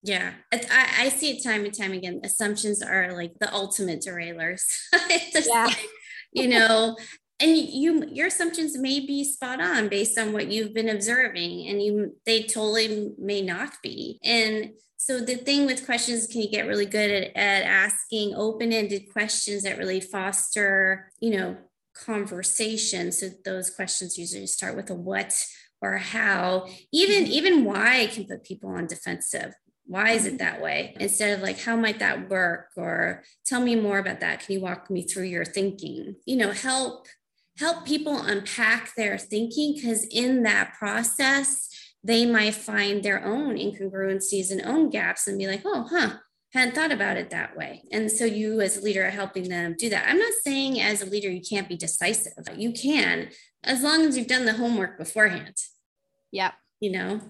Yeah, 0.02 0.32
I, 0.52 0.88
I, 0.98 1.08
see 1.08 1.36
it 1.36 1.42
time 1.42 1.64
and 1.64 1.76
time 1.76 1.92
again. 1.92 2.20
Assumptions 2.22 2.82
are 2.82 3.12
like 3.12 3.32
the 3.40 3.52
ultimate 3.52 4.00
derailers. 4.00 4.62
yeah. 5.34 5.64
Like, 5.64 5.88
you 6.32 6.46
know, 6.46 6.96
and 7.40 7.56
you 7.56 8.04
your 8.10 8.26
assumptions 8.26 8.76
may 8.76 9.00
be 9.00 9.24
spot 9.24 9.60
on 9.60 9.88
based 9.88 10.18
on 10.18 10.32
what 10.32 10.50
you've 10.50 10.74
been 10.74 10.88
observing 10.88 11.68
and 11.68 11.82
you 11.82 12.16
they 12.26 12.42
totally 12.42 13.12
may 13.18 13.42
not 13.42 13.74
be 13.82 14.18
and 14.24 14.70
so 14.96 15.20
the 15.20 15.36
thing 15.36 15.64
with 15.64 15.86
questions 15.86 16.26
can 16.26 16.40
you 16.40 16.50
get 16.50 16.66
really 16.66 16.86
good 16.86 17.10
at, 17.10 17.36
at 17.36 17.62
asking 17.62 18.34
open-ended 18.34 19.04
questions 19.12 19.62
that 19.62 19.78
really 19.78 20.00
foster 20.00 21.12
you 21.20 21.30
know 21.30 21.56
conversation 21.94 23.12
so 23.12 23.28
those 23.44 23.70
questions 23.70 24.18
usually 24.18 24.46
start 24.46 24.76
with 24.76 24.90
a 24.90 24.94
what 24.94 25.34
or 25.80 25.96
how 25.96 26.66
even 26.92 27.24
mm-hmm. 27.24 27.32
even 27.32 27.64
why 27.64 28.08
can 28.12 28.24
put 28.24 28.44
people 28.44 28.70
on 28.70 28.86
defensive 28.86 29.54
why 29.88 30.10
is 30.10 30.26
it 30.26 30.38
that 30.38 30.62
way 30.62 30.94
instead 31.00 31.36
of 31.36 31.42
like 31.42 31.58
how 31.58 31.74
might 31.74 31.98
that 31.98 32.28
work 32.28 32.68
or 32.76 33.24
tell 33.44 33.60
me 33.60 33.74
more 33.74 33.98
about 33.98 34.20
that 34.20 34.40
can 34.40 34.54
you 34.54 34.60
walk 34.60 34.88
me 34.90 35.02
through 35.02 35.24
your 35.24 35.44
thinking 35.44 36.14
you 36.24 36.36
know 36.36 36.52
help 36.52 37.08
help 37.58 37.84
people 37.84 38.16
unpack 38.18 38.94
their 38.94 39.18
thinking 39.18 39.74
because 39.74 40.04
in 40.04 40.44
that 40.44 40.74
process, 40.78 41.68
they 42.04 42.24
might 42.24 42.54
find 42.54 43.02
their 43.02 43.24
own 43.24 43.56
incongruencies 43.56 44.50
and 44.50 44.62
own 44.62 44.88
gaps 44.90 45.26
and 45.26 45.38
be 45.38 45.48
like, 45.48 45.62
oh, 45.64 45.86
huh, 45.90 46.14
hadn't 46.52 46.74
thought 46.74 46.92
about 46.92 47.16
it 47.16 47.30
that 47.30 47.56
way. 47.56 47.82
And 47.90 48.10
so 48.10 48.24
you 48.24 48.60
as 48.60 48.76
a 48.76 48.80
leader 48.80 49.04
are 49.04 49.10
helping 49.10 49.48
them 49.48 49.74
do 49.76 49.90
that. 49.90 50.08
I'm 50.08 50.18
not 50.18 50.32
saying 50.44 50.80
as 50.80 51.02
a 51.02 51.06
leader 51.06 51.28
you 51.28 51.42
can't 51.42 51.68
be 51.68 51.76
decisive. 51.76 52.32
You 52.56 52.72
can, 52.72 53.30
as 53.64 53.82
long 53.82 54.02
as 54.02 54.16
you've 54.16 54.28
done 54.28 54.44
the 54.44 54.54
homework 54.54 54.96
beforehand. 54.96 55.56
Yeah. 56.30 56.52
You 56.80 56.92
know, 56.92 57.20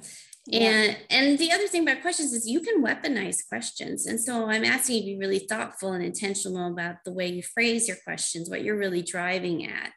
and 0.53 0.97
and 1.11 1.39
the 1.39 1.53
other 1.53 1.67
thing 1.67 1.83
about 1.83 2.03
questions 2.03 2.33
is 2.33 2.49
you 2.49 2.61
can 2.61 2.83
weaponize 2.83 3.47
questions. 3.49 4.07
And 4.07 4.21
so 4.21 4.49
I'm 4.49 4.65
asking 4.65 4.97
you 4.97 5.01
to 5.03 5.07
be 5.07 5.19
really 5.19 5.41
thoughtful 5.41 5.93
and 5.93 6.05
intentional 6.05 6.73
about 6.73 6.97
the 7.05 7.13
way 7.13 7.27
you 7.27 7.43
phrase 7.43 7.87
your 7.87 7.99
questions, 8.05 8.49
what 8.49 8.63
you're 8.63 8.79
really 8.79 9.03
driving 9.03 9.67
at. 9.67 9.93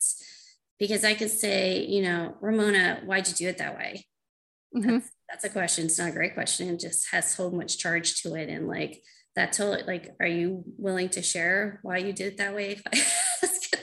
Because 0.79 1.03
I 1.03 1.13
could 1.13 1.29
say, 1.29 1.85
you 1.85 2.01
know, 2.01 2.35
Ramona, 2.41 3.01
why'd 3.05 3.27
you 3.27 3.33
do 3.33 3.47
it 3.47 3.59
that 3.59 3.77
way? 3.77 4.07
Mm-hmm. 4.75 4.89
That's, 4.89 5.11
that's 5.29 5.43
a 5.45 5.49
question. 5.49 5.85
It's 5.85 5.99
not 5.99 6.09
a 6.09 6.13
great 6.13 6.33
question. 6.33 6.69
It 6.69 6.79
just 6.79 7.11
has 7.11 7.33
so 7.33 7.51
much 7.51 7.77
charge 7.77 8.21
to 8.23 8.35
it. 8.35 8.49
And 8.49 8.67
like 8.67 9.01
that 9.35 9.53
totally 9.53 9.83
like, 9.83 10.15
are 10.19 10.27
you 10.27 10.63
willing 10.77 11.09
to 11.09 11.21
share 11.21 11.79
why 11.83 11.97
you 11.97 12.13
did 12.13 12.33
it 12.33 12.37
that 12.37 12.55
way? 12.55 12.81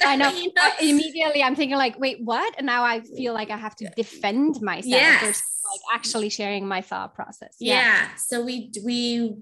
I 0.05 0.17
know. 0.17 0.29
you 0.33 0.53
know? 0.55 0.71
Immediately 0.81 1.43
I'm 1.43 1.57
thinking 1.57 1.77
like, 1.77 1.99
wait, 1.99 2.19
what? 2.23 2.55
And 2.59 2.67
now 2.67 2.85
I 2.85 3.01
feel 3.01 3.35
like 3.35 3.51
I 3.51 3.57
have 3.57 3.77
to 3.77 3.91
defend 3.97 4.61
myself. 4.61 5.03
Yes 5.03 5.43
like 5.71 5.81
actually 5.93 6.29
sharing 6.29 6.67
my 6.67 6.81
thought 6.81 7.15
process. 7.15 7.57
Yeah. 7.61 7.75
yeah. 7.75 8.15
So 8.17 8.45
we 8.45 8.71
we 8.85 9.37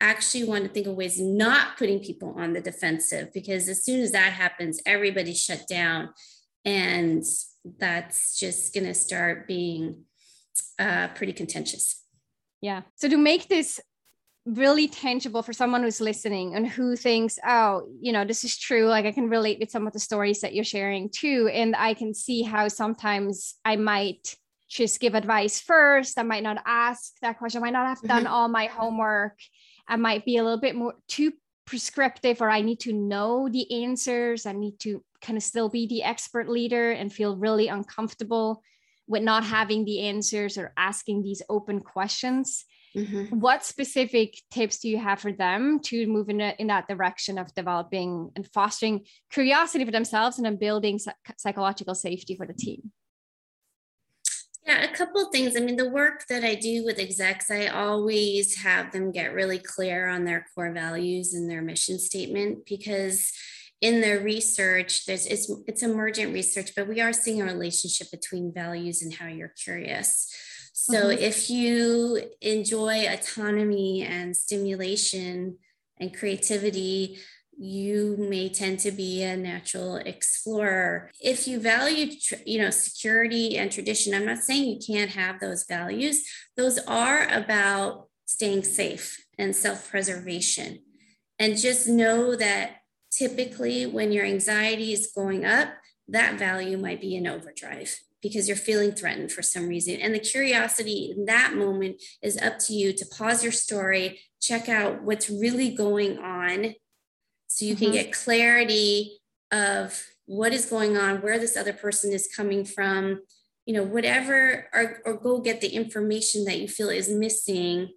actually 0.00 0.44
want 0.44 0.64
to 0.64 0.70
think 0.70 0.86
of 0.86 0.94
ways 0.94 1.20
not 1.20 1.76
putting 1.76 2.00
people 2.00 2.34
on 2.36 2.52
the 2.52 2.60
defensive 2.60 3.32
because 3.32 3.68
as 3.68 3.84
soon 3.84 4.00
as 4.00 4.12
that 4.12 4.32
happens, 4.32 4.80
everybody 4.86 5.34
shut 5.34 5.66
down. 5.68 6.10
And 6.64 7.24
that's 7.78 8.38
just 8.38 8.74
going 8.74 8.86
to 8.86 8.94
start 8.94 9.48
being 9.48 10.04
uh, 10.78 11.08
pretty 11.08 11.32
contentious. 11.32 12.04
Yeah. 12.60 12.82
So 12.96 13.08
to 13.08 13.16
make 13.16 13.48
this 13.48 13.80
really 14.54 14.88
tangible 14.88 15.42
for 15.42 15.52
someone 15.52 15.82
who's 15.82 16.00
listening 16.00 16.54
and 16.54 16.66
who 16.66 16.96
thinks, 16.96 17.38
oh, 17.46 17.88
you 18.00 18.12
know, 18.12 18.24
this 18.24 18.44
is 18.44 18.56
true. 18.56 18.86
Like 18.86 19.04
I 19.04 19.12
can 19.12 19.28
relate 19.28 19.58
with 19.60 19.70
some 19.70 19.86
of 19.86 19.92
the 19.92 20.00
stories 20.00 20.40
that 20.40 20.54
you're 20.54 20.64
sharing 20.64 21.10
too. 21.10 21.50
And 21.52 21.76
I 21.76 21.94
can 21.94 22.14
see 22.14 22.42
how 22.42 22.68
sometimes 22.68 23.54
I 23.64 23.76
might 23.76 24.34
just 24.68 25.00
give 25.00 25.14
advice 25.14 25.60
first. 25.60 26.18
I 26.18 26.22
might 26.22 26.42
not 26.42 26.62
ask 26.66 27.12
that 27.20 27.38
question. 27.38 27.62
I 27.62 27.66
might 27.66 27.72
not 27.72 27.88
have 27.88 28.02
done 28.02 28.24
mm-hmm. 28.24 28.32
all 28.32 28.48
my 28.48 28.66
homework. 28.66 29.38
I 29.86 29.96
might 29.96 30.24
be 30.24 30.36
a 30.36 30.44
little 30.44 30.60
bit 30.60 30.74
more 30.74 30.94
too 31.08 31.32
prescriptive, 31.66 32.40
or 32.40 32.50
I 32.50 32.62
need 32.62 32.80
to 32.80 32.92
know 32.92 33.48
the 33.48 33.84
answers. 33.84 34.46
I 34.46 34.52
need 34.52 34.78
to 34.80 35.02
kind 35.20 35.36
of 35.36 35.42
still 35.42 35.68
be 35.68 35.86
the 35.86 36.02
expert 36.02 36.48
leader 36.48 36.92
and 36.92 37.12
feel 37.12 37.36
really 37.36 37.68
uncomfortable 37.68 38.62
with 39.06 39.22
not 39.22 39.44
having 39.44 39.84
the 39.84 40.00
answers 40.00 40.58
or 40.58 40.72
asking 40.76 41.22
these 41.22 41.42
open 41.48 41.80
questions. 41.80 42.64
Mm-hmm. 42.98 43.38
What 43.38 43.64
specific 43.64 44.38
tips 44.50 44.78
do 44.78 44.88
you 44.88 44.98
have 44.98 45.20
for 45.20 45.32
them 45.32 45.80
to 45.84 46.06
move 46.06 46.28
in, 46.28 46.40
a, 46.40 46.54
in 46.58 46.66
that 46.66 46.88
direction 46.88 47.38
of 47.38 47.54
developing 47.54 48.30
and 48.34 48.46
fostering 48.46 49.04
curiosity 49.30 49.84
for 49.84 49.92
themselves 49.92 50.38
and 50.38 50.44
then 50.44 50.56
building 50.56 50.98
psychological 51.36 51.94
safety 51.94 52.34
for 52.34 52.46
the 52.46 52.54
team? 52.54 52.90
Yeah, 54.66 54.82
a 54.82 54.94
couple 54.94 55.22
of 55.22 55.32
things. 55.32 55.56
I 55.56 55.60
mean, 55.60 55.76
the 55.76 55.88
work 55.88 56.24
that 56.28 56.44
I 56.44 56.54
do 56.54 56.84
with 56.84 56.98
execs, 56.98 57.50
I 57.50 57.68
always 57.68 58.56
have 58.56 58.92
them 58.92 59.12
get 59.12 59.32
really 59.32 59.58
clear 59.58 60.08
on 60.08 60.24
their 60.24 60.46
core 60.54 60.72
values 60.72 61.32
and 61.32 61.48
their 61.48 61.62
mission 61.62 61.98
statement 61.98 62.66
because 62.66 63.32
in 63.80 64.00
their 64.00 64.20
research, 64.20 65.06
there's 65.06 65.24
it's 65.26 65.50
it's 65.66 65.82
emergent 65.82 66.34
research, 66.34 66.72
but 66.74 66.88
we 66.88 67.00
are 67.00 67.12
seeing 67.12 67.40
a 67.40 67.44
relationship 67.44 68.10
between 68.10 68.52
values 68.52 69.02
and 69.02 69.14
how 69.14 69.28
you're 69.28 69.54
curious. 69.62 70.34
So 70.90 71.08
mm-hmm. 71.08 71.22
if 71.22 71.50
you 71.50 72.22
enjoy 72.40 73.06
autonomy 73.06 74.02
and 74.02 74.34
stimulation 74.34 75.58
and 76.00 76.16
creativity, 76.16 77.18
you 77.58 78.16
may 78.18 78.48
tend 78.48 78.78
to 78.80 78.90
be 78.90 79.22
a 79.22 79.36
natural 79.36 79.96
explorer. 79.96 81.10
If 81.20 81.46
you 81.46 81.60
value, 81.60 82.12
you 82.46 82.62
know, 82.62 82.70
security 82.70 83.58
and 83.58 83.70
tradition, 83.70 84.14
I'm 84.14 84.24
not 84.24 84.38
saying 84.38 84.64
you 84.64 84.78
can't 84.78 85.10
have 85.10 85.40
those 85.40 85.66
values. 85.68 86.24
Those 86.56 86.78
are 86.86 87.28
about 87.28 88.08
staying 88.24 88.62
safe 88.62 89.22
and 89.36 89.54
self-preservation. 89.54 90.78
And 91.38 91.58
just 91.58 91.86
know 91.86 92.34
that 92.36 92.76
typically 93.10 93.84
when 93.84 94.10
your 94.10 94.24
anxiety 94.24 94.94
is 94.94 95.12
going 95.14 95.44
up, 95.44 95.68
that 96.06 96.38
value 96.38 96.78
might 96.78 97.02
be 97.02 97.14
in 97.14 97.26
overdrive 97.26 97.94
because 98.22 98.48
you're 98.48 98.56
feeling 98.56 98.92
threatened 98.92 99.30
for 99.30 99.42
some 99.42 99.68
reason. 99.68 99.96
And 99.96 100.14
the 100.14 100.18
curiosity 100.18 101.14
in 101.16 101.26
that 101.26 101.54
moment 101.54 102.02
is 102.22 102.36
up 102.36 102.58
to 102.60 102.72
you 102.72 102.92
to 102.92 103.06
pause 103.06 103.42
your 103.42 103.52
story, 103.52 104.20
check 104.40 104.68
out 104.68 105.02
what's 105.02 105.30
really 105.30 105.70
going 105.70 106.18
on 106.18 106.74
so 107.46 107.64
you 107.64 107.74
mm-hmm. 107.74 107.84
can 107.84 107.92
get 107.92 108.12
clarity 108.12 109.18
of 109.50 110.04
what 110.26 110.52
is 110.52 110.66
going 110.66 110.96
on 110.96 111.22
where 111.22 111.38
this 111.38 111.56
other 111.56 111.72
person 111.72 112.12
is 112.12 112.28
coming 112.34 112.64
from 112.64 113.20
you 113.64 113.74
know 113.74 113.82
whatever 113.82 114.68
or, 114.72 115.00
or 115.04 115.14
go 115.14 115.40
get 115.40 115.60
the 115.60 115.68
information 115.68 116.44
that 116.44 116.58
you 116.58 116.68
feel 116.68 116.90
is 116.90 117.08
missing 117.08 117.88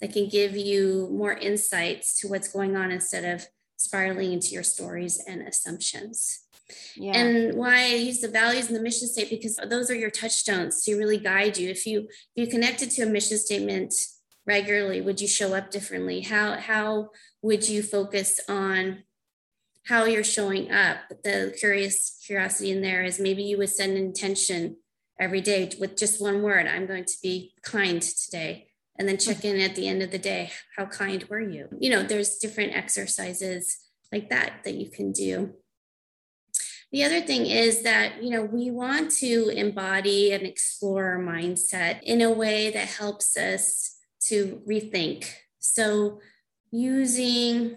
that 0.00 0.12
can 0.12 0.28
give 0.28 0.56
you 0.56 1.08
more 1.12 1.32
insights 1.32 2.18
to 2.18 2.28
what's 2.28 2.48
going 2.48 2.76
on 2.76 2.90
instead 2.90 3.24
of 3.24 3.46
spiraling 3.76 4.32
into 4.32 4.48
your 4.48 4.62
stories 4.62 5.22
and 5.26 5.42
assumptions 5.42 6.46
yeah. 6.96 7.16
And 7.16 7.56
why 7.56 7.82
I 7.82 7.94
use 7.94 8.20
the 8.20 8.28
values 8.28 8.68
and 8.68 8.76
the 8.76 8.82
mission 8.82 9.08
statement 9.08 9.42
because 9.42 9.56
those 9.68 9.90
are 9.90 9.94
your 9.94 10.10
touchstones 10.10 10.82
to 10.84 10.96
really 10.96 11.18
guide 11.18 11.56
you. 11.56 11.70
If 11.70 11.86
you 11.86 12.08
if 12.34 12.36
you 12.36 12.46
connected 12.46 12.90
to 12.92 13.02
a 13.02 13.06
mission 13.06 13.38
statement 13.38 13.94
regularly, 14.46 15.00
would 15.00 15.20
you 15.20 15.28
show 15.28 15.54
up 15.54 15.70
differently? 15.70 16.20
How 16.20 16.56
how 16.56 17.10
would 17.42 17.68
you 17.68 17.82
focus 17.82 18.40
on 18.48 19.04
how 19.86 20.04
you're 20.04 20.24
showing 20.24 20.70
up? 20.70 20.98
The 21.24 21.54
curious 21.58 22.20
curiosity 22.26 22.70
in 22.70 22.82
there 22.82 23.04
is 23.04 23.18
maybe 23.20 23.42
you 23.42 23.58
would 23.58 23.70
send 23.70 23.92
an 23.92 24.04
intention 24.04 24.76
every 25.20 25.40
day 25.40 25.70
with 25.78 25.96
just 25.96 26.20
one 26.20 26.42
word. 26.42 26.66
I'm 26.66 26.86
going 26.86 27.04
to 27.04 27.16
be 27.22 27.54
kind 27.62 28.00
today. 28.00 28.68
And 28.98 29.08
then 29.08 29.18
check 29.18 29.44
in 29.44 29.58
at 29.60 29.76
the 29.76 29.88
end 29.88 30.02
of 30.02 30.10
the 30.10 30.18
day. 30.18 30.50
How 30.76 30.84
kind 30.84 31.24
were 31.24 31.40
you? 31.40 31.68
You 31.78 31.90
know, 31.90 32.02
there's 32.02 32.36
different 32.36 32.74
exercises 32.74 33.78
like 34.12 34.28
that 34.30 34.64
that 34.64 34.74
you 34.74 34.90
can 34.90 35.12
do. 35.12 35.54
The 36.92 37.04
other 37.04 37.20
thing 37.20 37.46
is 37.46 37.82
that, 37.82 38.22
you 38.22 38.30
know, 38.30 38.42
we 38.42 38.70
want 38.70 39.12
to 39.18 39.48
embody 39.50 40.32
and 40.32 40.44
explore 40.44 41.12
our 41.12 41.20
mindset 41.20 42.02
in 42.02 42.20
a 42.20 42.32
way 42.32 42.70
that 42.70 42.88
helps 42.88 43.36
us 43.36 43.96
to 44.26 44.60
rethink. 44.68 45.26
So, 45.60 46.20
using 46.72 47.76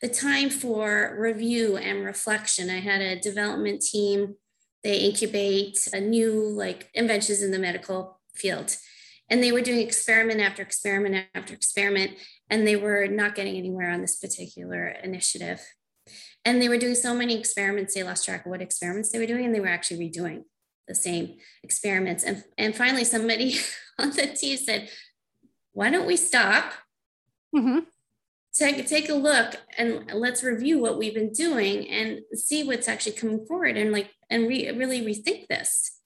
the 0.00 0.08
time 0.08 0.50
for 0.50 1.16
review 1.18 1.76
and 1.76 2.04
reflection. 2.04 2.70
I 2.70 2.80
had 2.80 3.00
a 3.00 3.20
development 3.20 3.82
team, 3.82 4.36
they 4.82 4.98
incubate 4.98 5.88
a 5.92 6.00
new 6.00 6.48
like 6.48 6.90
inventions 6.94 7.42
in 7.42 7.50
the 7.50 7.58
medical 7.58 8.20
field. 8.34 8.76
and 9.28 9.42
they 9.42 9.52
were 9.52 9.60
doing 9.60 9.86
experiment 9.86 10.40
after 10.40 10.60
experiment 10.60 11.26
after 11.36 11.54
experiment 11.54 12.12
and 12.48 12.66
they 12.66 12.74
were 12.74 13.06
not 13.06 13.36
getting 13.36 13.56
anywhere 13.56 13.88
on 13.90 14.00
this 14.00 14.16
particular 14.16 14.88
initiative 14.88 15.60
and 16.44 16.60
they 16.60 16.68
were 16.68 16.78
doing 16.78 16.94
so 16.94 17.14
many 17.14 17.38
experiments 17.38 17.94
they 17.94 18.02
lost 18.02 18.24
track 18.24 18.44
of 18.46 18.50
what 18.50 18.62
experiments 18.62 19.10
they 19.10 19.18
were 19.18 19.26
doing 19.26 19.44
and 19.44 19.54
they 19.54 19.60
were 19.60 19.68
actually 19.68 20.10
redoing 20.10 20.44
the 20.88 20.94
same 20.94 21.36
experiments 21.62 22.24
and, 22.24 22.44
and 22.58 22.74
finally 22.74 23.04
somebody 23.04 23.56
on 23.98 24.10
the 24.10 24.26
team 24.26 24.56
said 24.56 24.88
why 25.72 25.90
don't 25.90 26.06
we 26.06 26.16
stop 26.16 26.72
mm-hmm. 27.54 27.80
take, 28.52 28.86
take 28.86 29.08
a 29.08 29.14
look 29.14 29.56
and 29.78 30.10
let's 30.14 30.42
review 30.42 30.78
what 30.78 30.98
we've 30.98 31.14
been 31.14 31.32
doing 31.32 31.88
and 31.88 32.20
see 32.34 32.64
what's 32.64 32.88
actually 32.88 33.12
coming 33.12 33.44
forward 33.46 33.76
and 33.76 33.92
like 33.92 34.10
and 34.28 34.48
re, 34.48 34.70
really 34.72 35.00
rethink 35.02 35.46
this 35.48 36.00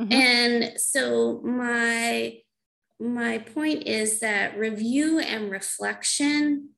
mm-hmm. 0.00 0.12
and 0.12 0.80
so 0.80 1.40
my 1.42 2.38
my 3.00 3.38
point 3.38 3.84
is 3.86 4.20
that 4.20 4.58
review 4.58 5.18
and 5.18 5.50
reflection 5.50 6.68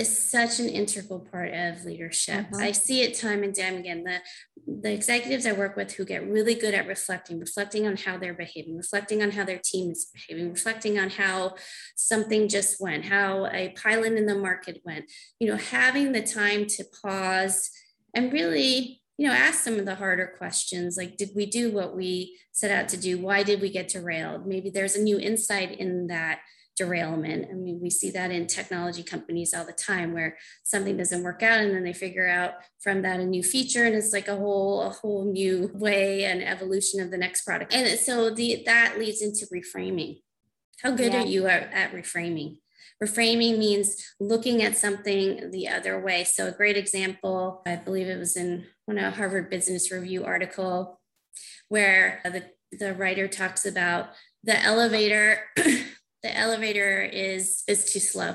is 0.00 0.30
such 0.30 0.58
an 0.58 0.68
integral 0.68 1.20
part 1.20 1.52
of 1.52 1.84
leadership. 1.84 2.46
Mm-hmm. 2.46 2.60
I 2.60 2.72
see 2.72 3.02
it 3.02 3.18
time 3.18 3.42
and 3.42 3.54
time 3.54 3.76
again. 3.76 4.04
The 4.04 4.18
the 4.66 4.92
executives 4.92 5.46
I 5.46 5.52
work 5.52 5.76
with 5.76 5.92
who 5.92 6.04
get 6.04 6.28
really 6.28 6.54
good 6.54 6.74
at 6.74 6.86
reflecting, 6.86 7.40
reflecting 7.40 7.86
on 7.86 7.96
how 7.96 8.18
they're 8.18 8.34
behaving, 8.34 8.76
reflecting 8.76 9.22
on 9.22 9.30
how 9.32 9.44
their 9.44 9.60
team 9.62 9.90
is 9.90 10.10
behaving, 10.12 10.50
reflecting 10.50 10.98
on 10.98 11.10
how 11.10 11.54
something 11.96 12.48
just 12.48 12.80
went, 12.80 13.06
how 13.06 13.46
a 13.46 13.70
pilot 13.70 14.12
in 14.12 14.26
the 14.26 14.34
market 14.34 14.80
went. 14.84 15.06
You 15.38 15.48
know, 15.48 15.56
having 15.56 16.12
the 16.12 16.22
time 16.22 16.66
to 16.66 16.84
pause 17.02 17.70
and 18.14 18.32
really 18.32 19.00
you 19.20 19.26
know, 19.26 19.34
ask 19.34 19.60
some 19.60 19.78
of 19.78 19.84
the 19.84 19.96
harder 19.96 20.32
questions 20.38 20.96
like, 20.96 21.18
did 21.18 21.28
we 21.36 21.44
do 21.44 21.70
what 21.70 21.94
we 21.94 22.38
set 22.52 22.70
out 22.70 22.88
to 22.88 22.96
do? 22.96 23.18
Why 23.18 23.42
did 23.42 23.60
we 23.60 23.70
get 23.70 23.88
derailed? 23.88 24.46
Maybe 24.46 24.70
there's 24.70 24.96
a 24.96 25.02
new 25.02 25.18
insight 25.18 25.78
in 25.78 26.06
that 26.06 26.40
derailment. 26.80 27.46
I 27.50 27.52
mean, 27.52 27.78
we 27.78 27.90
see 27.90 28.10
that 28.12 28.30
in 28.30 28.46
technology 28.46 29.02
companies 29.02 29.52
all 29.52 29.66
the 29.66 29.72
time 29.72 30.14
where 30.14 30.38
something 30.62 30.96
doesn't 30.96 31.22
work 31.22 31.42
out 31.42 31.58
and 31.58 31.74
then 31.74 31.84
they 31.84 31.92
figure 31.92 32.26
out 32.26 32.54
from 32.82 33.02
that 33.02 33.20
a 33.20 33.26
new 33.26 33.42
feature 33.42 33.84
and 33.84 33.94
it's 33.94 34.14
like 34.14 34.28
a 34.28 34.36
whole 34.36 34.80
a 34.80 34.88
whole 34.88 35.30
new 35.30 35.70
way 35.74 36.24
and 36.24 36.42
evolution 36.42 36.98
of 36.98 37.10
the 37.10 37.18
next 37.18 37.44
product. 37.44 37.74
And 37.74 37.98
so 38.00 38.30
the 38.30 38.62
that 38.64 38.94
leads 38.98 39.20
into 39.20 39.46
reframing. 39.52 40.22
How 40.82 40.92
good 40.92 41.12
yeah. 41.12 41.22
are 41.22 41.26
you 41.26 41.46
at, 41.48 41.70
at 41.74 41.92
reframing? 41.92 42.60
Reframing 43.02 43.58
means 43.58 44.02
looking 44.18 44.62
at 44.62 44.76
something 44.76 45.50
the 45.50 45.68
other 45.68 46.00
way. 46.00 46.24
So, 46.24 46.48
a 46.48 46.52
great 46.52 46.78
example, 46.78 47.62
I 47.66 47.76
believe 47.76 48.08
it 48.08 48.18
was 48.18 48.36
in 48.36 48.66
one 48.86 48.98
of 48.98 49.14
Harvard 49.14 49.50
Business 49.50 49.92
Review 49.92 50.24
article, 50.24 51.00
where 51.68 52.20
the, 52.24 52.44
the 52.72 52.94
writer 52.94 53.28
talks 53.28 53.66
about 53.66 54.10
the 54.44 54.58
elevator. 54.62 55.40
the 56.22 56.36
elevator 56.36 57.02
is 57.02 57.62
is 57.66 57.92
too 57.92 58.00
slow, 58.00 58.34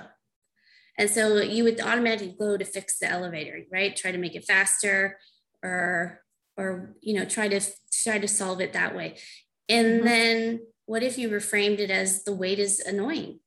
and 0.98 1.10
so 1.10 1.41
you 1.41 1.63
would 1.63 1.80
automatically 1.80 2.36
go 2.38 2.58
to 2.58 2.65
fix 2.65 3.00
the 3.00 3.10
elevator, 3.10 3.60
right? 3.71 3.95
Try 3.95 4.12
to 4.12 4.17
make 4.17 4.36
it 4.36 4.45
faster, 4.45 5.17
or 5.63 6.21
or 6.58 6.95
you 7.02 7.13
know 7.13 7.26
try 7.26 7.48
to 7.48 7.62
try 8.04 8.19
to 8.19 8.28
solve 8.28 8.62
it 8.62 8.74
that 8.74 8.95
way. 8.95 9.17
And 9.67 9.88
mm-hmm. 9.88 10.06
then 10.06 10.60
what 10.86 11.04
if 11.04 11.17
you 11.17 11.30
reframed 11.30 11.80
it 11.80 11.89
as 11.89 12.24
the 12.24 12.34
wait 12.34 12.60
is 12.60 12.80
annoying? 12.80 13.39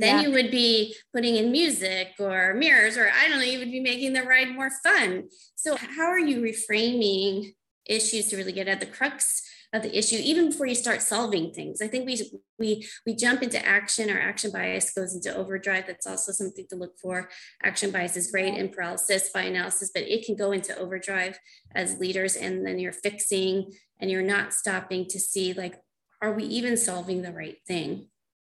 then 0.00 0.16
yeah. 0.16 0.22
you 0.22 0.32
would 0.32 0.50
be 0.50 0.96
putting 1.14 1.36
in 1.36 1.52
music 1.52 2.12
or 2.18 2.54
mirrors 2.54 2.96
or 2.96 3.10
i 3.10 3.28
don't 3.28 3.38
know 3.38 3.44
you 3.44 3.58
would 3.58 3.70
be 3.70 3.80
making 3.80 4.12
the 4.12 4.22
ride 4.22 4.48
more 4.48 4.70
fun 4.82 5.28
so 5.54 5.76
how 5.76 6.06
are 6.06 6.18
you 6.18 6.40
reframing 6.40 7.54
issues 7.86 8.28
to 8.28 8.36
really 8.36 8.52
get 8.52 8.68
at 8.68 8.80
the 8.80 8.86
crux 8.86 9.42
of 9.72 9.82
the 9.82 9.96
issue 9.96 10.16
even 10.20 10.50
before 10.50 10.66
you 10.66 10.74
start 10.74 11.00
solving 11.00 11.52
things. 11.52 11.80
I 11.80 11.86
think 11.86 12.06
we 12.06 12.20
we 12.58 12.88
we 13.06 13.14
jump 13.14 13.42
into 13.42 13.64
action 13.64 14.10
our 14.10 14.18
action 14.18 14.50
bias 14.50 14.92
goes 14.92 15.14
into 15.14 15.34
overdrive. 15.34 15.86
That's 15.86 16.06
also 16.06 16.32
something 16.32 16.66
to 16.70 16.76
look 16.76 16.98
for. 16.98 17.28
Action 17.62 17.90
bias 17.90 18.16
is 18.16 18.30
great 18.30 18.54
in 18.54 18.68
paralysis 18.70 19.30
by 19.30 19.42
analysis 19.42 19.90
but 19.94 20.02
it 20.02 20.24
can 20.26 20.36
go 20.36 20.52
into 20.52 20.76
overdrive 20.76 21.38
as 21.74 21.98
leaders 21.98 22.36
and 22.36 22.66
then 22.66 22.78
you're 22.78 22.92
fixing 22.92 23.72
and 24.00 24.10
you're 24.10 24.22
not 24.22 24.52
stopping 24.52 25.06
to 25.06 25.20
see 25.20 25.52
like 25.52 25.80
are 26.22 26.32
we 26.32 26.44
even 26.44 26.76
solving 26.76 27.22
the 27.22 27.32
right 27.32 27.56
thing? 27.66 28.08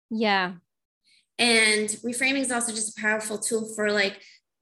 Yeah. 0.10 0.54
And 1.40 1.90
reframing 1.90 2.42
is 2.42 2.52
also 2.52 2.72
just 2.72 2.98
a 2.98 3.02
powerful 3.02 3.38
tool 3.38 3.74
for 3.76 3.92
like 3.92 4.22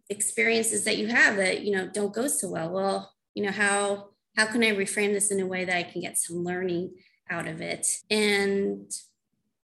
experiences 0.09 0.85
that 0.85 0.97
you 0.97 1.07
have 1.07 1.37
that, 1.37 1.61
you 1.61 1.75
know, 1.75 1.87
don't 1.87 2.13
go 2.13 2.27
so 2.27 2.49
well. 2.49 2.71
Well, 2.71 3.13
you 3.35 3.43
know, 3.43 3.51
how 3.51 4.09
how 4.35 4.45
can 4.45 4.63
I 4.63 4.71
reframe 4.71 5.13
this 5.13 5.31
in 5.31 5.39
a 5.39 5.45
way 5.45 5.65
that 5.65 5.75
I 5.75 5.83
can 5.83 6.01
get 6.01 6.17
some 6.17 6.43
learning 6.43 6.91
out 7.29 7.47
of 7.47 7.61
it? 7.61 7.87
And 8.09 8.91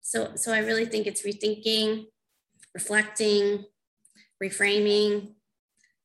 so 0.02 0.33
so 0.37 0.52
I 0.52 0.59
really 0.59 0.87
think 0.87 1.07
it's 1.07 1.26
rethinking, 1.26 2.07
reflecting, 2.74 3.64
reframing, 4.42 5.35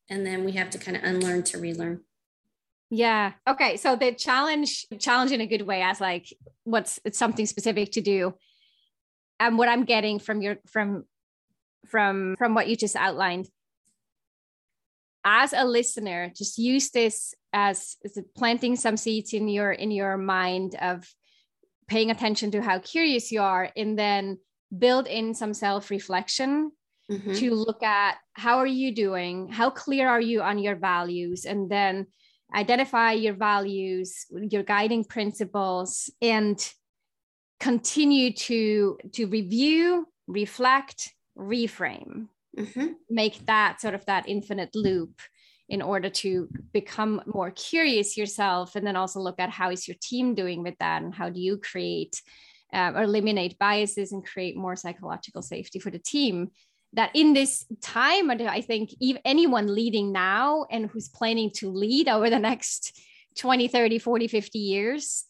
and 0.10 0.26
then 0.26 0.43
we 0.43 0.54
have 0.54 0.69
to 0.71 0.78
kind 0.78 0.97
of 0.97 1.04
unlearn 1.04 1.43
to 1.43 1.58
relearn. 1.58 2.02
Yeah. 2.89 3.34
Okay. 3.47 3.78
So 3.78 3.95
the 3.95 4.12
challenge, 4.12 4.86
challenge 5.00 5.32
in 5.32 5.39
a 5.39 5.47
good 5.47 5.62
way 5.62 5.82
as 5.82 6.02
like 6.02 6.28
what's 6.63 7.00
it's 7.06 7.17
something 7.17 7.45
specific 7.45 7.91
to 7.93 8.02
do 8.02 8.34
and 9.41 9.58
what 9.58 9.67
i'm 9.67 9.84
getting 9.84 10.19
from 10.19 10.41
your 10.41 10.58
from 10.67 11.04
from 11.88 12.36
from 12.38 12.54
what 12.54 12.67
you 12.67 12.76
just 12.78 12.95
outlined 12.95 13.47
as 15.24 15.54
a 15.54 15.66
listener 15.66 16.32
just 16.36 16.58
use 16.58 16.90
this 16.92 17.34
as, 17.54 17.98
as 18.04 18.18
planting 18.36 18.76
some 18.76 18.98
seeds 18.98 19.34
in 19.34 19.48
your 19.48 19.72
in 19.72 19.92
your 19.92 20.18
mind 20.18 20.76
of 20.82 21.08
paying 21.88 22.12
attention 22.12 22.52
to 22.52 22.62
how 22.62 22.80
curious 22.80 23.32
you 23.32 23.42
are 23.42 23.70
and 23.76 24.00
then 24.00 24.38
build 24.78 25.08
in 25.08 25.34
some 25.34 25.54
self-reflection 25.54 26.72
mm-hmm. 27.12 27.34
to 27.34 27.54
look 27.54 27.84
at 27.84 28.16
how 28.34 28.58
are 28.58 28.68
you 28.68 28.96
doing 28.96 29.50
how 29.50 29.70
clear 29.70 30.08
are 30.08 30.22
you 30.22 30.42
on 30.42 30.58
your 30.58 30.76
values 30.76 31.46
and 31.46 31.70
then 31.70 32.08
identify 32.56 33.12
your 33.12 33.34
values 33.34 34.26
your 34.50 34.64
guiding 34.64 35.04
principles 35.04 36.10
and 36.22 36.74
continue 37.60 38.34
to 38.34 38.98
to 39.12 39.28
review 39.28 40.08
reflect 40.28 41.14
reframe 41.38 42.28
mm-hmm. 42.58 42.88
make 43.10 43.46
that 43.46 43.82
sort 43.82 43.94
of 43.94 44.06
that 44.06 44.28
infinite 44.28 44.76
loop 44.76 45.22
in 45.70 45.82
order 45.82 46.10
to 46.10 46.50
become 46.74 47.22
more 47.26 47.50
curious 47.52 48.18
yourself 48.18 48.76
and 48.76 48.86
then 48.86 48.98
also 48.98 49.20
look 49.20 49.40
at 49.40 49.50
how 49.50 49.72
is 49.72 49.88
your 49.88 49.96
team 50.02 50.36
doing 50.36 50.64
with 50.64 50.78
that 50.80 51.02
and 51.02 51.16
how 51.16 51.30
do 51.30 51.40
you 51.40 51.58
create 51.58 52.22
uh, 52.74 52.92
or 52.96 53.04
eliminate 53.04 53.58
biases 53.58 54.12
and 54.12 54.26
create 54.26 54.56
more 54.56 54.76
psychological 54.76 55.42
safety 55.42 55.80
for 55.80 55.90
the 55.90 56.00
team 56.00 56.50
that 56.94 57.10
in 57.14 57.34
this 57.34 57.66
time 57.82 58.30
i 58.30 58.62
think 58.62 58.92
anyone 59.24 59.74
leading 59.74 60.12
now 60.12 60.66
and 60.70 60.88
who's 60.88 61.08
planning 61.08 61.50
to 61.50 61.72
lead 61.72 62.10
over 62.10 62.30
the 62.30 62.40
next 62.40 63.00
20 63.38 63.70
30 63.70 63.98
40 64.00 64.28
50 64.28 64.60
years 64.60 65.26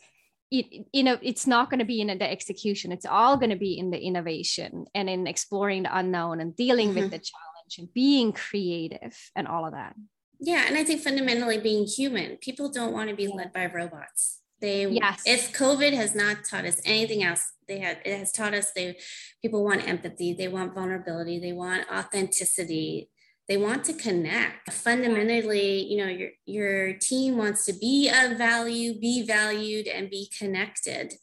it, 0.51 0.85
you 0.91 1.03
know 1.03 1.17
it's 1.21 1.47
not 1.47 1.69
going 1.69 1.79
to 1.79 1.85
be 1.85 2.01
in 2.01 2.07
the 2.07 2.29
execution. 2.29 2.91
It's 2.91 3.05
all 3.05 3.37
going 3.37 3.49
to 3.49 3.55
be 3.55 3.77
in 3.79 3.89
the 3.89 3.99
innovation 3.99 4.85
and 4.93 5.09
in 5.09 5.25
exploring 5.25 5.83
the 5.83 5.97
unknown 5.97 6.41
and 6.41 6.55
dealing 6.55 6.89
mm-hmm. 6.89 6.99
with 6.99 7.11
the 7.11 7.19
challenge 7.19 7.77
and 7.79 7.93
being 7.93 8.33
creative 8.33 9.17
and 9.35 9.47
all 9.47 9.65
of 9.65 9.71
that. 9.71 9.95
Yeah 10.39 10.65
and 10.67 10.75
i 10.75 10.83
think 10.83 11.01
fundamentally 11.01 11.59
being 11.59 11.85
human 11.85 12.37
people 12.37 12.69
don't 12.69 12.93
want 12.93 13.09
to 13.09 13.15
be 13.15 13.27
led 13.27 13.53
by 13.53 13.67
robots. 13.67 14.39
They 14.59 14.87
yes. 14.87 15.23
if 15.25 15.53
covid 15.53 15.93
has 15.93 16.13
not 16.13 16.37
taught 16.49 16.65
us 16.65 16.81
anything 16.85 17.23
else 17.23 17.53
they 17.67 17.79
have 17.79 17.97
it 18.05 18.17
has 18.19 18.31
taught 18.31 18.53
us 18.53 18.71
they 18.73 18.97
people 19.41 19.63
want 19.63 19.87
empathy 19.87 20.33
they 20.33 20.47
want 20.47 20.75
vulnerability 20.75 21.39
they 21.39 21.53
want 21.53 21.87
authenticity 21.91 23.09
they 23.51 23.57
want 23.57 23.83
to 23.83 23.93
connect. 23.93 24.71
Fundamentally 24.71 25.83
you 25.83 25.97
know 25.97 26.07
your 26.07 26.29
your 26.45 26.93
team 26.93 27.35
wants 27.35 27.65
to 27.65 27.73
be 27.73 28.09
of 28.09 28.37
value 28.37 28.97
be 28.97 29.23
valued 29.23 29.87
and 29.87 30.09
be 30.09 30.31
connected. 30.39 31.15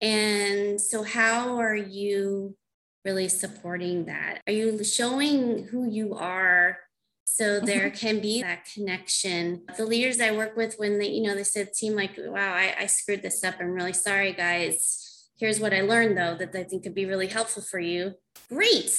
And 0.00 0.80
so 0.80 1.02
how 1.02 1.58
are 1.58 1.76
you 1.76 2.56
really 3.04 3.28
supporting 3.28 4.06
that? 4.06 4.40
Are 4.46 4.54
you 4.54 4.82
showing 4.84 5.64
who 5.64 5.86
you 5.86 6.14
are 6.14 6.78
so 7.24 7.60
there 7.60 7.90
mm-hmm. 7.90 7.98
can 7.98 8.20
be 8.20 8.40
that 8.40 8.64
connection? 8.72 9.60
The 9.76 9.84
leaders 9.84 10.18
i 10.18 10.30
work 10.30 10.56
with 10.56 10.76
when 10.78 10.98
they 10.98 11.08
you 11.08 11.24
know 11.24 11.34
they 11.34 11.44
said 11.44 11.74
team 11.74 11.94
like 11.94 12.14
wow 12.16 12.54
I, 12.54 12.74
I 12.80 12.86
screwed 12.86 13.20
this 13.20 13.44
up. 13.44 13.56
I'm 13.60 13.72
really 13.72 13.92
sorry 13.92 14.32
guys. 14.32 15.28
Here's 15.38 15.60
what 15.60 15.74
i 15.74 15.82
learned 15.82 16.16
though 16.16 16.36
that 16.36 16.56
i 16.56 16.64
think 16.64 16.84
could 16.84 16.94
be 16.94 17.04
really 17.04 17.26
helpful 17.26 17.62
for 17.62 17.80
you. 17.80 18.14
Great 18.48 18.96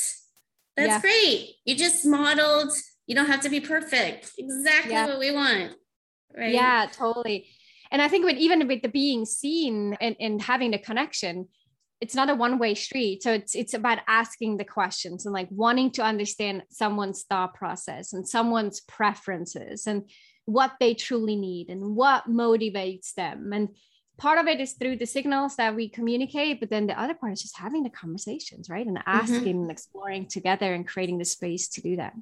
that's 0.78 0.90
yeah. 0.90 1.02
great. 1.02 1.50
You 1.66 1.76
just 1.76 2.06
modeled, 2.06 2.72
you 3.08 3.16
don't 3.16 3.26
have 3.26 3.42
to 3.42 3.50
be 3.50 3.60
perfect. 3.60 4.32
Exactly 4.38 4.94
yeah. 4.94 5.08
what 5.08 5.20
we 5.20 5.32
want. 5.32 5.74
Right. 6.38 6.54
Yeah, 6.54 6.88
totally. 6.92 7.48
And 7.92 8.02
I 8.02 8.08
think 8.08 8.26
with 8.26 8.38
even 8.38 8.68
with 8.68 8.82
the 8.82 8.90
being 8.90 9.26
seen 9.26 9.98
and, 10.00 10.16
and 10.20 10.42
having 10.42 10.72
the 10.72 10.78
connection, 10.78 11.48
it's 12.00 12.14
not 12.14 12.30
a 12.30 12.36
one-way 12.36 12.76
street. 12.76 13.24
So 13.24 13.34
it's 13.34 13.56
it's 13.56 13.74
about 13.74 14.00
asking 14.08 14.58
the 14.58 14.66
questions 14.66 15.26
and 15.26 15.34
like 15.34 15.48
wanting 15.50 15.92
to 15.92 16.04
understand 16.04 16.64
someone's 16.70 17.24
thought 17.24 17.56
process 17.56 18.14
and 18.14 18.28
someone's 18.28 18.82
preferences 18.82 19.88
and 19.88 20.04
what 20.46 20.74
they 20.80 20.94
truly 20.94 21.36
need 21.36 21.70
and 21.70 21.96
what 21.96 22.30
motivates 22.30 23.14
them. 23.16 23.52
And 23.52 23.70
part 24.18 24.40
of 24.40 24.48
it 24.48 24.60
is 24.60 24.74
through 24.74 24.98
the 24.98 25.06
signals 25.06 25.56
that 25.56 25.76
we 25.76 25.90
communicate, 25.90 26.60
but 26.60 26.70
then 26.70 26.88
the 26.88 27.00
other 27.00 27.14
part 27.14 27.34
is 27.34 27.42
just 27.42 27.58
having 27.58 27.84
the 27.84 27.90
conversations, 27.90 28.70
right? 28.70 28.86
And 28.86 28.98
mm-hmm. 28.98 29.10
asking 29.10 29.42
mm-hmm. 29.42 29.62
and 29.62 29.72
exploring 29.72 30.28
together 30.28 30.74
and 30.74 30.88
creating 30.88 31.18
the 31.18 31.26
space 31.26 31.68
to 31.70 31.82
do 31.82 31.96
that. 31.98 32.14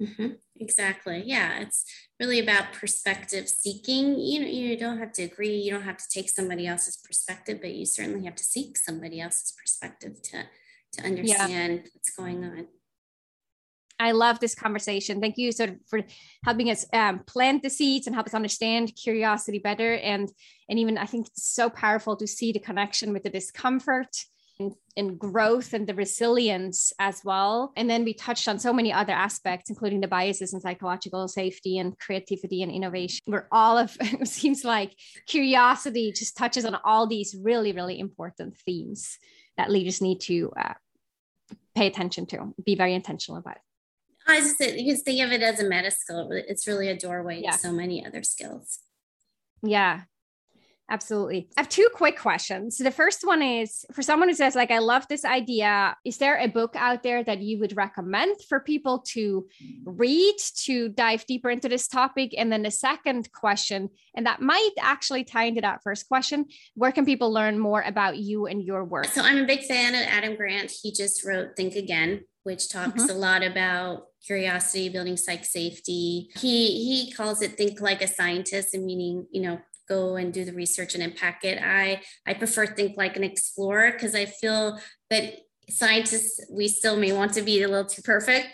Mm-hmm. 0.00 0.28
Exactly. 0.58 1.22
Yeah, 1.26 1.60
it's 1.60 1.84
really 2.18 2.40
about 2.40 2.72
perspective 2.72 3.48
seeking. 3.48 4.18
You 4.18 4.40
know, 4.40 4.46
you 4.46 4.76
don't 4.78 4.98
have 4.98 5.12
to 5.14 5.22
agree. 5.22 5.56
You 5.56 5.72
don't 5.72 5.82
have 5.82 5.98
to 5.98 6.08
take 6.12 6.30
somebody 6.30 6.66
else's 6.66 6.96
perspective, 6.96 7.58
but 7.60 7.74
you 7.74 7.84
certainly 7.84 8.24
have 8.24 8.36
to 8.36 8.44
seek 8.44 8.78
somebody 8.78 9.20
else's 9.20 9.52
perspective 9.52 10.22
to 10.22 10.44
to 10.92 11.02
understand 11.04 11.74
yeah. 11.74 11.90
what's 11.92 12.10
going 12.16 12.44
on. 12.44 12.66
I 14.00 14.12
love 14.12 14.40
this 14.40 14.54
conversation. 14.54 15.20
Thank 15.20 15.36
you 15.36 15.52
sort 15.52 15.70
of 15.70 15.76
for 15.86 16.00
helping 16.42 16.70
us 16.70 16.86
um, 16.92 17.20
plant 17.26 17.62
the 17.62 17.68
seeds 17.68 18.06
and 18.06 18.14
help 18.14 18.26
us 18.26 18.34
understand 18.34 18.96
curiosity 18.96 19.58
better. 19.58 19.94
And 19.94 20.30
and 20.68 20.78
even 20.78 20.96
I 20.96 21.04
think 21.04 21.28
it's 21.28 21.52
so 21.52 21.68
powerful 21.68 22.16
to 22.16 22.26
see 22.26 22.50
the 22.50 22.60
connection 22.60 23.12
with 23.12 23.24
the 23.24 23.30
discomfort 23.30 24.08
and, 24.58 24.72
and 24.96 25.18
growth 25.18 25.74
and 25.74 25.86
the 25.86 25.94
resilience 25.94 26.92
as 26.98 27.22
well. 27.24 27.72
And 27.76 27.90
then 27.90 28.04
we 28.04 28.14
touched 28.14 28.48
on 28.48 28.58
so 28.58 28.72
many 28.72 28.90
other 28.90 29.12
aspects, 29.12 29.68
including 29.68 30.00
the 30.00 30.08
biases 30.08 30.54
and 30.54 30.62
psychological 30.62 31.28
safety 31.28 31.78
and 31.78 31.98
creativity 31.98 32.62
and 32.62 32.72
innovation. 32.72 33.20
Where 33.26 33.48
all 33.52 33.76
of 33.76 33.94
it 34.00 34.28
seems 34.28 34.64
like 34.64 34.94
curiosity 35.26 36.12
just 36.12 36.38
touches 36.38 36.64
on 36.64 36.74
all 36.84 37.06
these 37.06 37.36
really 37.38 37.72
really 37.72 37.98
important 37.98 38.56
themes 38.64 39.18
that 39.58 39.70
leaders 39.70 40.00
need 40.00 40.20
to 40.22 40.52
uh, 40.58 40.72
pay 41.74 41.86
attention 41.86 42.24
to, 42.26 42.54
be 42.64 42.76
very 42.76 42.94
intentional 42.94 43.38
about 43.38 43.56
it. 43.56 43.62
I 44.30 44.40
just 44.40 44.60
you 44.60 44.94
can 44.94 45.02
think 45.02 45.22
of 45.22 45.32
it 45.32 45.42
as 45.42 45.60
a 45.60 45.68
meta 45.68 45.90
skill. 45.90 46.28
It's 46.32 46.66
really 46.66 46.88
a 46.88 46.96
doorway 46.96 47.42
yeah. 47.42 47.52
to 47.52 47.58
so 47.58 47.72
many 47.72 48.04
other 48.04 48.22
skills. 48.22 48.78
Yeah, 49.62 50.02
absolutely. 50.90 51.48
I 51.56 51.60
have 51.60 51.68
two 51.68 51.88
quick 51.94 52.18
questions. 52.18 52.78
So 52.78 52.84
The 52.84 52.90
first 52.90 53.26
one 53.26 53.42
is 53.42 53.84
for 53.92 54.02
someone 54.02 54.28
who 54.28 54.34
says, 54.34 54.54
like, 54.54 54.70
I 54.70 54.78
love 54.78 55.06
this 55.08 55.24
idea. 55.24 55.96
Is 56.04 56.16
there 56.16 56.38
a 56.38 56.48
book 56.48 56.74
out 56.76 57.02
there 57.02 57.22
that 57.22 57.40
you 57.40 57.60
would 57.60 57.76
recommend 57.76 58.36
for 58.48 58.60
people 58.60 59.00
to 59.08 59.46
read 59.84 60.34
to 60.64 60.88
dive 60.88 61.26
deeper 61.26 61.50
into 61.50 61.68
this 61.68 61.88
topic? 61.88 62.34
And 62.36 62.50
then 62.50 62.62
the 62.62 62.70
second 62.70 63.30
question, 63.32 63.90
and 64.14 64.26
that 64.26 64.40
might 64.40 64.70
actually 64.80 65.24
tie 65.24 65.44
into 65.44 65.60
that 65.60 65.82
first 65.82 66.08
question, 66.08 66.46
where 66.74 66.92
can 66.92 67.04
people 67.04 67.32
learn 67.32 67.58
more 67.58 67.82
about 67.82 68.16
you 68.16 68.46
and 68.46 68.62
your 68.62 68.84
work? 68.84 69.06
So 69.06 69.22
I'm 69.22 69.38
a 69.38 69.46
big 69.46 69.64
fan 69.64 69.94
of 69.94 70.02
Adam 70.02 70.36
Grant. 70.36 70.70
He 70.70 70.90
just 70.90 71.24
wrote 71.24 71.54
Think 71.56 71.76
Again, 71.76 72.24
which 72.42 72.68
talks 72.68 73.02
mm-hmm. 73.02 73.10
a 73.10 73.14
lot 73.14 73.42
about 73.42 74.06
curiosity, 74.24 74.88
building 74.88 75.16
psych 75.16 75.44
safety. 75.44 76.30
He 76.38 76.84
he 76.84 77.12
calls 77.12 77.42
it 77.42 77.56
think 77.56 77.80
like 77.80 78.02
a 78.02 78.08
scientist, 78.08 78.74
and 78.74 78.84
meaning 78.84 79.26
you 79.30 79.42
know 79.42 79.60
go 79.88 80.16
and 80.16 80.32
do 80.32 80.44
the 80.44 80.52
research 80.52 80.94
and 80.94 81.02
unpack 81.02 81.44
it. 81.44 81.60
I 81.62 82.02
I 82.26 82.34
prefer 82.34 82.66
think 82.66 82.96
like 82.96 83.16
an 83.16 83.24
explorer 83.24 83.92
because 83.92 84.14
I 84.14 84.26
feel 84.26 84.78
that 85.10 85.34
scientists 85.68 86.40
we 86.50 86.68
still 86.68 86.96
may 86.96 87.12
want 87.12 87.34
to 87.34 87.42
be 87.42 87.62
a 87.62 87.68
little 87.68 87.84
too 87.84 88.02
perfect. 88.02 88.48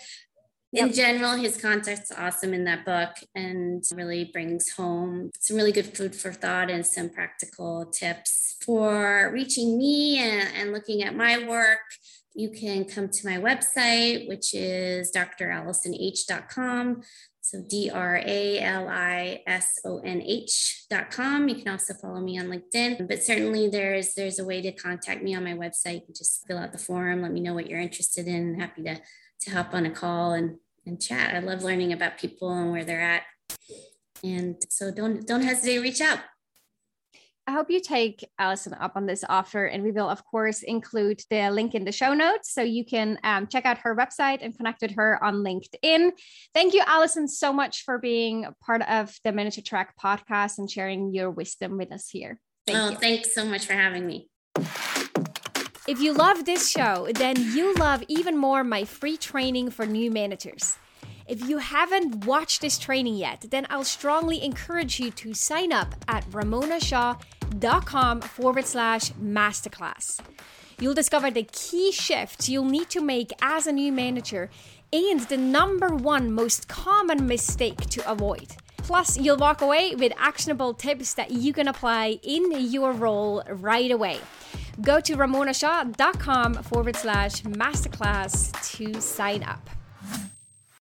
Yep. 0.72 0.88
In 0.88 0.92
general, 0.92 1.36
his 1.36 1.56
context's 1.56 2.12
awesome 2.12 2.52
in 2.52 2.64
that 2.64 2.84
book 2.84 3.10
and 3.34 3.82
really 3.94 4.24
brings 4.24 4.70
home 4.70 5.30
some 5.38 5.56
really 5.56 5.72
good 5.72 5.96
food 5.96 6.14
for 6.14 6.32
thought 6.32 6.70
and 6.70 6.84
some 6.84 7.08
practical 7.08 7.86
tips 7.86 8.56
for 8.64 9.30
reaching 9.32 9.78
me 9.78 10.18
and, 10.18 10.48
and 10.54 10.72
looking 10.72 11.02
at 11.02 11.14
my 11.14 11.46
work 11.46 11.78
you 12.36 12.50
can 12.50 12.84
come 12.84 13.08
to 13.08 13.26
my 13.26 13.38
website, 13.38 14.28
which 14.28 14.54
is 14.54 15.10
dralisonh.com. 15.10 17.02
So 17.40 17.62
D 17.66 17.90
R 17.90 18.20
A 18.24 18.60
L 18.60 18.88
I 18.88 19.42
S 19.46 19.78
O 19.84 20.00
N 20.00 20.20
H.com. 20.20 21.48
You 21.48 21.54
can 21.54 21.68
also 21.68 21.94
follow 21.94 22.20
me 22.20 22.38
on 22.38 22.46
LinkedIn. 22.46 23.08
But 23.08 23.22
certainly 23.22 23.68
there's 23.68 24.14
there's 24.14 24.38
a 24.38 24.44
way 24.44 24.60
to 24.60 24.72
contact 24.72 25.22
me 25.22 25.34
on 25.34 25.44
my 25.44 25.54
website. 25.54 26.02
You 26.06 26.14
just 26.14 26.46
fill 26.46 26.58
out 26.58 26.72
the 26.72 26.78
form, 26.78 27.22
let 27.22 27.32
me 27.32 27.40
know 27.40 27.54
what 27.54 27.68
you're 27.70 27.80
interested 27.80 28.26
in. 28.26 28.60
Happy 28.60 28.82
to 28.82 29.00
to 29.40 29.50
hop 29.50 29.72
on 29.72 29.86
a 29.86 29.90
call 29.90 30.32
and, 30.32 30.58
and 30.84 31.00
chat. 31.00 31.34
I 31.34 31.38
love 31.38 31.62
learning 31.62 31.92
about 31.92 32.18
people 32.18 32.52
and 32.52 32.70
where 32.70 32.84
they're 32.84 33.00
at. 33.00 33.22
And 34.22 34.56
so 34.68 34.90
don't 34.90 35.26
don't 35.26 35.42
hesitate 35.42 35.76
to 35.76 35.80
reach 35.80 36.00
out. 36.00 36.18
I 37.48 37.52
hope 37.52 37.70
you 37.70 37.80
take 37.80 38.28
Alison 38.40 38.74
up 38.74 38.96
on 38.96 39.06
this 39.06 39.24
offer, 39.28 39.66
and 39.66 39.84
we 39.84 39.92
will, 39.92 40.08
of 40.08 40.24
course, 40.24 40.64
include 40.64 41.20
the 41.30 41.48
link 41.50 41.76
in 41.76 41.84
the 41.84 41.92
show 41.92 42.12
notes 42.12 42.52
so 42.52 42.62
you 42.62 42.84
can 42.84 43.18
um, 43.22 43.46
check 43.46 43.64
out 43.64 43.78
her 43.78 43.94
website 43.94 44.38
and 44.42 44.56
connect 44.56 44.82
with 44.82 44.96
her 44.96 45.22
on 45.22 45.44
LinkedIn. 45.44 46.10
Thank 46.52 46.74
you, 46.74 46.82
Alison, 46.84 47.28
so 47.28 47.52
much 47.52 47.84
for 47.84 47.98
being 47.98 48.46
part 48.64 48.82
of 48.82 49.14
the 49.22 49.30
Manager 49.30 49.62
Track 49.62 49.94
podcast 50.02 50.58
and 50.58 50.68
sharing 50.68 51.14
your 51.14 51.30
wisdom 51.30 51.78
with 51.78 51.92
us 51.92 52.08
here. 52.08 52.40
Thank 52.66 52.78
oh, 52.78 52.90
you. 52.90 52.96
thanks 52.96 53.32
so 53.32 53.44
much 53.44 53.64
for 53.64 53.74
having 53.74 54.08
me. 54.08 54.28
If 55.86 56.00
you 56.00 56.14
love 56.14 56.46
this 56.46 56.68
show, 56.68 57.08
then 57.14 57.36
you 57.54 57.74
love 57.74 58.02
even 58.08 58.36
more 58.36 58.64
my 58.64 58.84
free 58.84 59.16
training 59.16 59.70
for 59.70 59.86
new 59.86 60.10
managers. 60.10 60.78
If 61.28 61.48
you 61.48 61.58
haven't 61.58 62.24
watched 62.24 62.60
this 62.60 62.78
training 62.78 63.14
yet, 63.14 63.46
then 63.50 63.66
I'll 63.70 63.84
strongly 63.84 64.42
encourage 64.44 64.98
you 64.98 65.10
to 65.12 65.34
sign 65.34 65.72
up 65.72 65.94
at 66.08 66.24
ramonashaw.com 67.60 68.20
forward 68.20 68.66
slash 68.66 69.12
masterclass. 69.12 70.20
You'll 70.78 70.94
discover 70.94 71.30
the 71.30 71.44
key 71.44 71.92
shifts 71.92 72.48
you'll 72.48 72.64
need 72.64 72.90
to 72.90 73.00
make 73.00 73.32
as 73.40 73.66
a 73.66 73.72
new 73.72 73.92
manager 73.92 74.50
and 74.92 75.20
the 75.20 75.36
number 75.36 75.88
one 75.88 76.32
most 76.32 76.68
common 76.68 77.26
mistake 77.26 77.88
to 77.90 78.10
avoid. 78.10 78.56
Plus, 78.78 79.18
you'll 79.18 79.36
walk 79.36 79.62
away 79.62 79.94
with 79.96 80.12
actionable 80.16 80.72
tips 80.72 81.14
that 81.14 81.30
you 81.30 81.52
can 81.52 81.66
apply 81.66 82.18
in 82.22 82.52
your 82.70 82.92
role 82.92 83.42
right 83.48 83.90
away. 83.90 84.20
Go 84.80 85.00
to 85.00 85.16
ramonashaw.com 85.16 86.54
forward 86.62 86.94
slash 86.94 87.42
masterclass 87.42 88.52
to 88.76 89.00
sign 89.00 89.42
up. 89.42 89.75